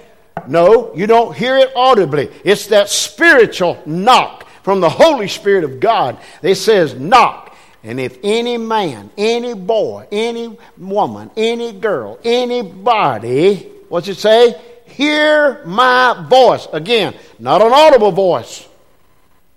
No, 0.49 0.93
you 0.95 1.07
don't 1.07 1.37
hear 1.37 1.57
it 1.57 1.71
audibly. 1.77 2.31
It's 2.45 2.67
that 2.67 2.89
spiritual 2.89 3.81
knock 3.87 4.47
from 4.65 4.81
the 4.81 4.91
Holy 4.91 5.29
Spirit 5.29 5.63
of 5.63 5.79
God. 5.79 6.19
It 6.43 6.57
says, 6.57 6.95
knock. 6.95 7.57
And 7.85 8.01
if 8.01 8.19
any 8.25 8.57
man, 8.57 9.11
any 9.17 9.55
boy, 9.55 10.09
any 10.11 10.59
woman, 10.77 11.31
any 11.37 11.73
girl, 11.73 12.19
anybody, 12.25 13.71
what's 13.89 14.09
it 14.09 14.17
say? 14.17 14.61
Hear 14.97 15.65
my 15.65 16.27
voice. 16.29 16.67
Again, 16.73 17.15
not 17.39 17.63
an 17.63 17.73
audible 17.73 18.13
voice, 18.13 18.67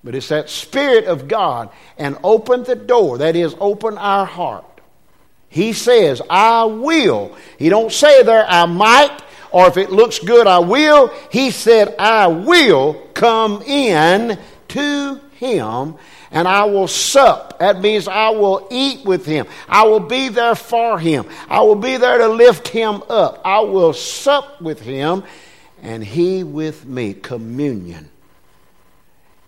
but 0.04 0.16
it's 0.16 0.30
that 0.30 0.50
Spirit 0.50 1.06
of 1.06 1.28
God 1.28 1.70
and 1.98 2.18
open 2.24 2.64
the 2.64 2.76
door. 2.76 3.20
That 3.20 3.36
is, 3.36 3.56
open 3.60 3.98
our 3.98 4.26
heart. 4.26 4.66
He 5.50 5.74
says, 5.74 6.22
I 6.30 6.66
will. 6.66 7.36
He 7.58 7.70
don't 7.70 7.92
say 7.92 8.24
there, 8.24 8.46
I 8.48 8.66
might, 8.66 9.22
or 9.52 9.68
if 9.68 9.78
it 9.78 9.92
looks 9.92 10.20
good, 10.20 10.46
I 10.46 10.60
will. 10.60 11.08
He 11.32 11.52
said, 11.52 11.96
I 11.98 12.28
will 12.28 12.94
come 13.14 13.62
in 13.62 14.38
to 14.70 15.22
him 15.40 15.96
and 16.32 16.48
I 16.48 16.66
will 16.66 16.88
sup. 16.88 17.60
That 17.60 17.82
means 17.82 18.08
I 18.08 18.30
will 18.30 18.68
eat 18.70 19.06
with 19.06 19.26
him. 19.26 19.48
I 19.68 19.86
will 19.86 20.00
be 20.00 20.30
there 20.30 20.56
for 20.56 21.00
him. 21.00 21.26
I 21.50 21.62
will 21.62 21.76
be 21.76 21.98
there 21.98 22.18
to 22.18 22.28
lift 22.28 22.68
him 22.68 23.04
up. 23.10 23.42
I 23.46 23.62
will 23.62 23.94
sup 23.94 24.62
with 24.62 24.82
him 24.82 25.24
and 25.82 26.04
he 26.04 26.44
with 26.44 26.86
me. 26.86 27.14
Communion. 27.14 28.10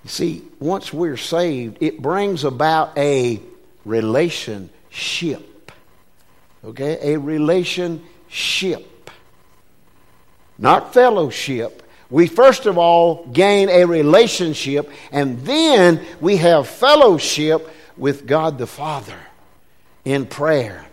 You 0.03 0.09
see, 0.09 0.43
once 0.59 0.93
we're 0.93 1.17
saved, 1.17 1.77
it 1.81 2.01
brings 2.01 2.43
about 2.43 2.97
a 2.97 3.41
relationship. 3.83 5.71
Okay? 6.63 7.13
A 7.13 7.19
relationship. 7.19 8.85
Not 10.57 10.93
fellowship 10.93 11.83
we 12.09 12.27
first 12.27 12.65
of 12.65 12.77
all 12.77 13.25
gain 13.27 13.69
a 13.69 13.85
relationship, 13.85 14.89
and 15.11 15.39
then 15.41 16.03
we 16.19 16.37
have 16.37 16.67
fellowship 16.67 17.69
with 17.97 18.25
God 18.25 18.57
the 18.57 18.67
Father 18.67 19.19
in 20.05 20.25
prayer 20.25 20.87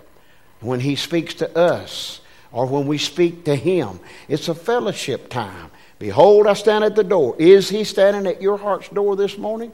when 0.61 0.81
He 0.81 0.96
speaks 0.96 1.35
to 1.35 1.57
us 1.57 2.20
or 2.52 2.66
when 2.66 2.87
we 2.87 2.98
speak 2.98 3.44
to 3.44 3.57
Him. 3.57 4.00
It's 4.29 4.48
a 4.48 4.55
fellowship 4.55 5.31
time. 5.31 5.70
Behold, 5.98 6.46
I 6.46 6.52
stand 6.52 6.85
at 6.85 6.94
the 6.94 7.05
door. 7.05 7.35
Is 7.38 7.70
He 7.70 7.85
standing 7.85 8.26
at 8.26 8.42
your 8.42 8.59
heart's 8.59 8.88
door 8.90 9.16
this 9.16 9.38
morning? 9.38 9.72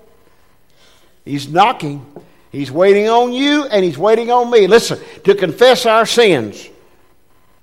He's 1.24 1.48
knocking. 1.48 2.07
He's 2.50 2.70
waiting 2.70 3.09
on 3.09 3.33
you 3.33 3.64
and 3.64 3.85
He's 3.85 3.98
waiting 3.98 4.31
on 4.31 4.50
me. 4.50 4.66
Listen, 4.66 5.00
to 5.24 5.35
confess 5.35 5.87
our 5.87 6.07
sins. 6.07 6.68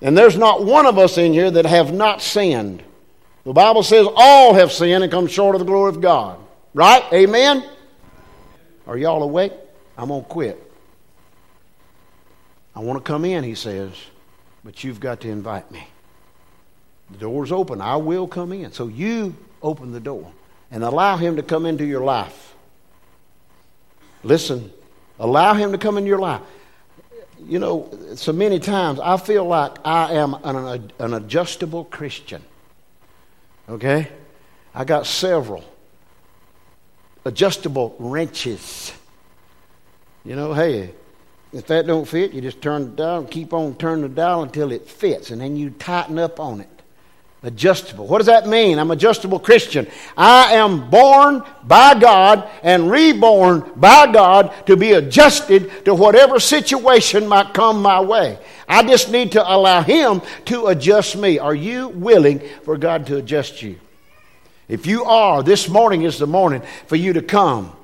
And 0.02 0.18
there's 0.18 0.38
not 0.38 0.66
one 0.66 0.86
of 0.86 0.98
us 0.98 1.18
in 1.18 1.32
here 1.34 1.52
that 1.52 1.66
have 1.66 1.94
not 1.94 2.22
sinned. 2.22 2.84
The 3.44 3.54
Bible 3.54 3.84
says 3.84 4.08
all 4.16 4.54
have 4.54 4.72
sinned 4.72 5.04
and 5.04 5.12
come 5.12 5.28
short 5.28 5.56
of 5.56 5.60
the 5.60 5.66
glory 5.66 5.90
of 5.90 6.02
God. 6.02 6.40
Right? 6.74 7.04
Amen? 7.14 7.64
Are 8.86 8.98
y'all 8.98 9.24
awake? 9.24 9.54
I'm 9.98 10.10
going 10.10 10.24
to 10.24 10.30
quit. 10.30 10.72
I 12.76 12.80
want 12.80 13.04
to 13.04 13.04
come 13.04 13.26
in, 13.26 13.44
he 13.44 13.56
says, 13.56 13.92
but 14.64 14.84
you've 14.84 15.00
got 15.00 15.22
to 15.22 15.30
invite 15.30 15.70
me. 15.72 15.86
The 17.12 17.18
door's 17.18 17.52
open. 17.52 17.82
I 17.82 17.96
will 17.98 18.28
come 18.28 18.54
in. 18.54 18.72
So 18.72 18.88
you 18.88 19.36
open 19.62 19.92
the 19.92 20.00
door 20.00 20.32
and 20.72 20.84
allow 20.84 21.18
him 21.18 21.36
to 21.38 21.44
come 21.44 21.66
into 21.66 21.86
your 21.86 22.04
life. 22.04 22.54
Listen, 24.24 24.72
allow 25.18 25.54
him 25.54 25.72
to 25.72 25.78
come 25.78 25.98
into 25.98 26.08
your 26.08 26.20
life. 26.20 26.42
You 27.46 27.60
know, 27.60 27.90
so 28.16 28.34
many 28.34 28.60
times 28.60 29.00
I 29.00 29.18
feel 29.18 29.46
like 29.46 29.78
I 29.86 30.14
am 30.14 30.36
an, 30.44 30.92
an 31.00 31.14
adjustable 31.14 31.86
Christian. 31.86 32.44
Okay? 33.70 34.08
I 34.74 34.84
got 34.84 35.06
several 35.06 35.64
adjustable 37.26 37.96
wrenches. 38.00 38.92
You 40.26 40.36
know, 40.36 40.54
hey, 40.54 40.94
if 41.54 41.68
that 41.68 41.88
don't 41.88 42.06
fit, 42.06 42.34
you 42.34 42.42
just 42.42 42.62
turn 42.62 42.92
the 42.92 43.04
dial 43.04 43.20
and 43.20 43.32
keep 43.32 43.54
on 43.54 43.76
turning 43.76 44.04
the 44.04 44.10
dial 44.10 44.44
until 44.44 44.72
it 44.72 44.88
fits, 44.88 45.32
and 45.32 45.42
then 45.42 45.56
you 45.56 45.70
tighten 45.72 46.20
up 46.20 46.40
on 46.40 46.62
it. 46.62 46.70
Adjustable. 47.42 48.06
What 48.06 48.18
does 48.18 48.28
that 48.28 48.48
mean? 48.48 48.78
I'm 48.80 48.92
adjustable 48.92 49.40
Christian. 49.40 49.88
I 50.18 50.56
am 50.56 50.90
born 50.90 51.42
by 51.64 51.98
God 51.98 52.50
and 52.64 52.92
reborn 52.92 53.72
by 53.78 54.12
God 54.12 54.54
to 54.66 54.76
be 54.76 54.92
adjusted 54.92 55.86
to 55.86 55.96
whatever 55.96 56.42
situation 56.42 57.30
might 57.30 57.54
come 57.54 57.82
my 57.82 58.02
way. 58.02 58.38
I 58.70 58.84
just 58.84 59.12
need 59.12 59.32
to 59.32 59.44
allow 59.44 59.82
Him 59.82 60.22
to 60.46 60.68
adjust 60.68 61.18
me. 61.18 61.40
Are 61.40 61.56
you 61.56 61.90
willing 61.90 62.40
for 62.64 62.78
God 62.78 63.08
to 63.08 63.18
adjust 63.18 63.64
you? 63.64 63.80
If 64.68 64.86
you 64.86 65.06
are, 65.06 65.42
this 65.42 65.68
morning 65.68 66.04
is 66.04 66.20
the 66.20 66.28
morning 66.28 66.62
for 66.86 66.96
you 66.96 67.14
to 67.14 67.24
come 67.24 67.76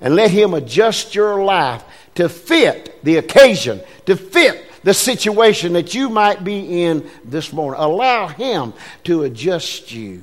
and 0.00 0.14
let 0.14 0.30
Him 0.30 0.52
adjust 0.52 1.14
your 1.14 1.42
life 1.42 1.82
to 2.16 2.28
fit 2.28 3.02
the 3.02 3.16
occasion, 3.16 3.80
to 4.04 4.14
fit 4.14 4.66
the 4.84 4.92
situation 4.92 5.72
that 5.72 5.94
you 5.94 6.10
might 6.10 6.44
be 6.44 6.82
in 6.82 7.08
this 7.24 7.52
morning. 7.52 7.80
Allow 7.80 8.28
Him 8.28 8.74
to 9.04 9.22
adjust 9.22 9.90
you. 9.90 10.22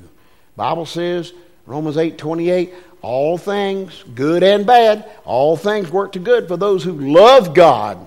Bible 0.54 0.86
says, 0.86 1.32
Romans 1.66 1.96
8 1.96 2.16
28, 2.16 2.72
all 3.02 3.36
things, 3.36 4.04
good 4.14 4.42
and 4.42 4.64
bad, 4.64 5.10
all 5.24 5.56
things 5.56 5.90
work 5.90 6.12
to 6.12 6.20
good 6.20 6.46
for 6.46 6.56
those 6.56 6.84
who 6.84 6.92
love 6.92 7.54
God, 7.54 8.06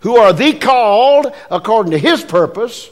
who 0.00 0.16
are 0.16 0.32
the 0.32 0.52
called 0.52 1.32
according 1.50 1.92
to 1.92 1.98
His 1.98 2.22
purpose, 2.22 2.90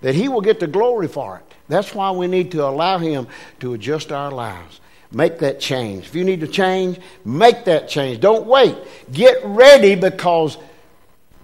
that 0.00 0.14
He 0.14 0.28
will 0.28 0.40
get 0.40 0.60
the 0.60 0.66
glory 0.66 1.08
for 1.08 1.38
it. 1.38 1.54
That's 1.68 1.94
why 1.94 2.10
we 2.12 2.26
need 2.26 2.52
to 2.52 2.64
allow 2.64 2.98
Him 2.98 3.28
to 3.60 3.74
adjust 3.74 4.12
our 4.12 4.30
lives. 4.30 4.80
Make 5.10 5.38
that 5.38 5.58
change. 5.60 6.06
If 6.06 6.14
you 6.14 6.24
need 6.24 6.40
to 6.40 6.48
change, 6.48 6.98
make 7.24 7.64
that 7.64 7.88
change. 7.88 8.20
Don't 8.20 8.46
wait. 8.46 8.76
Get 9.10 9.38
ready 9.44 9.94
because 9.94 10.58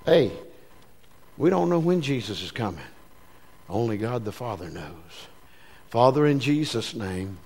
Hey, 0.05 0.33
we 1.38 1.48
don't 1.48 1.70
know 1.70 1.79
when 1.79 2.03
Jesus 2.03 2.42
is 2.42 2.50
coming. 2.50 2.85
Only 3.70 3.96
God 3.96 4.27
the 4.27 4.33
Father 4.33 4.68
knows. 4.68 5.29
Father, 5.88 6.27
in 6.27 6.40
Jesus' 6.40 6.94
name, 6.94 7.38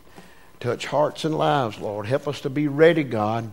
touch 0.59 0.87
hearts 0.87 1.25
and 1.25 1.39
lives, 1.39 1.79
Lord. 1.79 2.07
Help 2.07 2.27
us 2.27 2.41
to 2.41 2.51
be 2.51 2.67
ready, 2.67 3.05
God. 3.05 3.53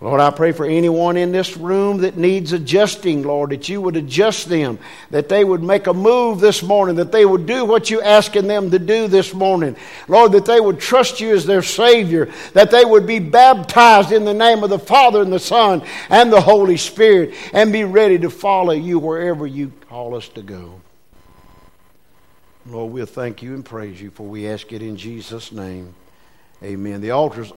Lord, 0.00 0.20
I 0.20 0.30
pray 0.30 0.52
for 0.52 0.64
anyone 0.64 1.16
in 1.16 1.32
this 1.32 1.56
room 1.56 1.98
that 2.02 2.16
needs 2.16 2.52
adjusting, 2.52 3.24
Lord, 3.24 3.50
that 3.50 3.68
you 3.68 3.80
would 3.80 3.96
adjust 3.96 4.48
them, 4.48 4.78
that 5.10 5.28
they 5.28 5.42
would 5.42 5.60
make 5.60 5.88
a 5.88 5.92
move 5.92 6.38
this 6.38 6.62
morning, 6.62 6.94
that 6.96 7.10
they 7.10 7.24
would 7.24 7.46
do 7.46 7.64
what 7.64 7.90
you're 7.90 8.04
asking 8.04 8.46
them 8.46 8.70
to 8.70 8.78
do 8.78 9.08
this 9.08 9.34
morning. 9.34 9.76
Lord, 10.06 10.30
that 10.32 10.46
they 10.46 10.60
would 10.60 10.78
trust 10.78 11.20
you 11.20 11.34
as 11.34 11.46
their 11.46 11.62
Savior, 11.62 12.32
that 12.52 12.70
they 12.70 12.84
would 12.84 13.08
be 13.08 13.18
baptized 13.18 14.12
in 14.12 14.24
the 14.24 14.32
name 14.32 14.62
of 14.62 14.70
the 14.70 14.78
Father 14.78 15.20
and 15.20 15.32
the 15.32 15.40
Son 15.40 15.82
and 16.10 16.32
the 16.32 16.40
Holy 16.40 16.76
Spirit, 16.76 17.34
and 17.52 17.72
be 17.72 17.82
ready 17.82 18.20
to 18.20 18.30
follow 18.30 18.74
you 18.74 19.00
wherever 19.00 19.48
you 19.48 19.72
call 19.88 20.14
us 20.14 20.28
to 20.28 20.42
go. 20.42 20.80
Lord, 22.66 22.92
we'll 22.92 23.06
thank 23.06 23.42
you 23.42 23.54
and 23.54 23.64
praise 23.64 24.00
you, 24.00 24.10
for 24.10 24.24
we 24.26 24.46
ask 24.46 24.72
it 24.72 24.82
in 24.82 24.96
Jesus' 24.96 25.50
name. 25.50 25.94
Amen. 26.60 27.00
The 27.00 27.12
altar's 27.12 27.46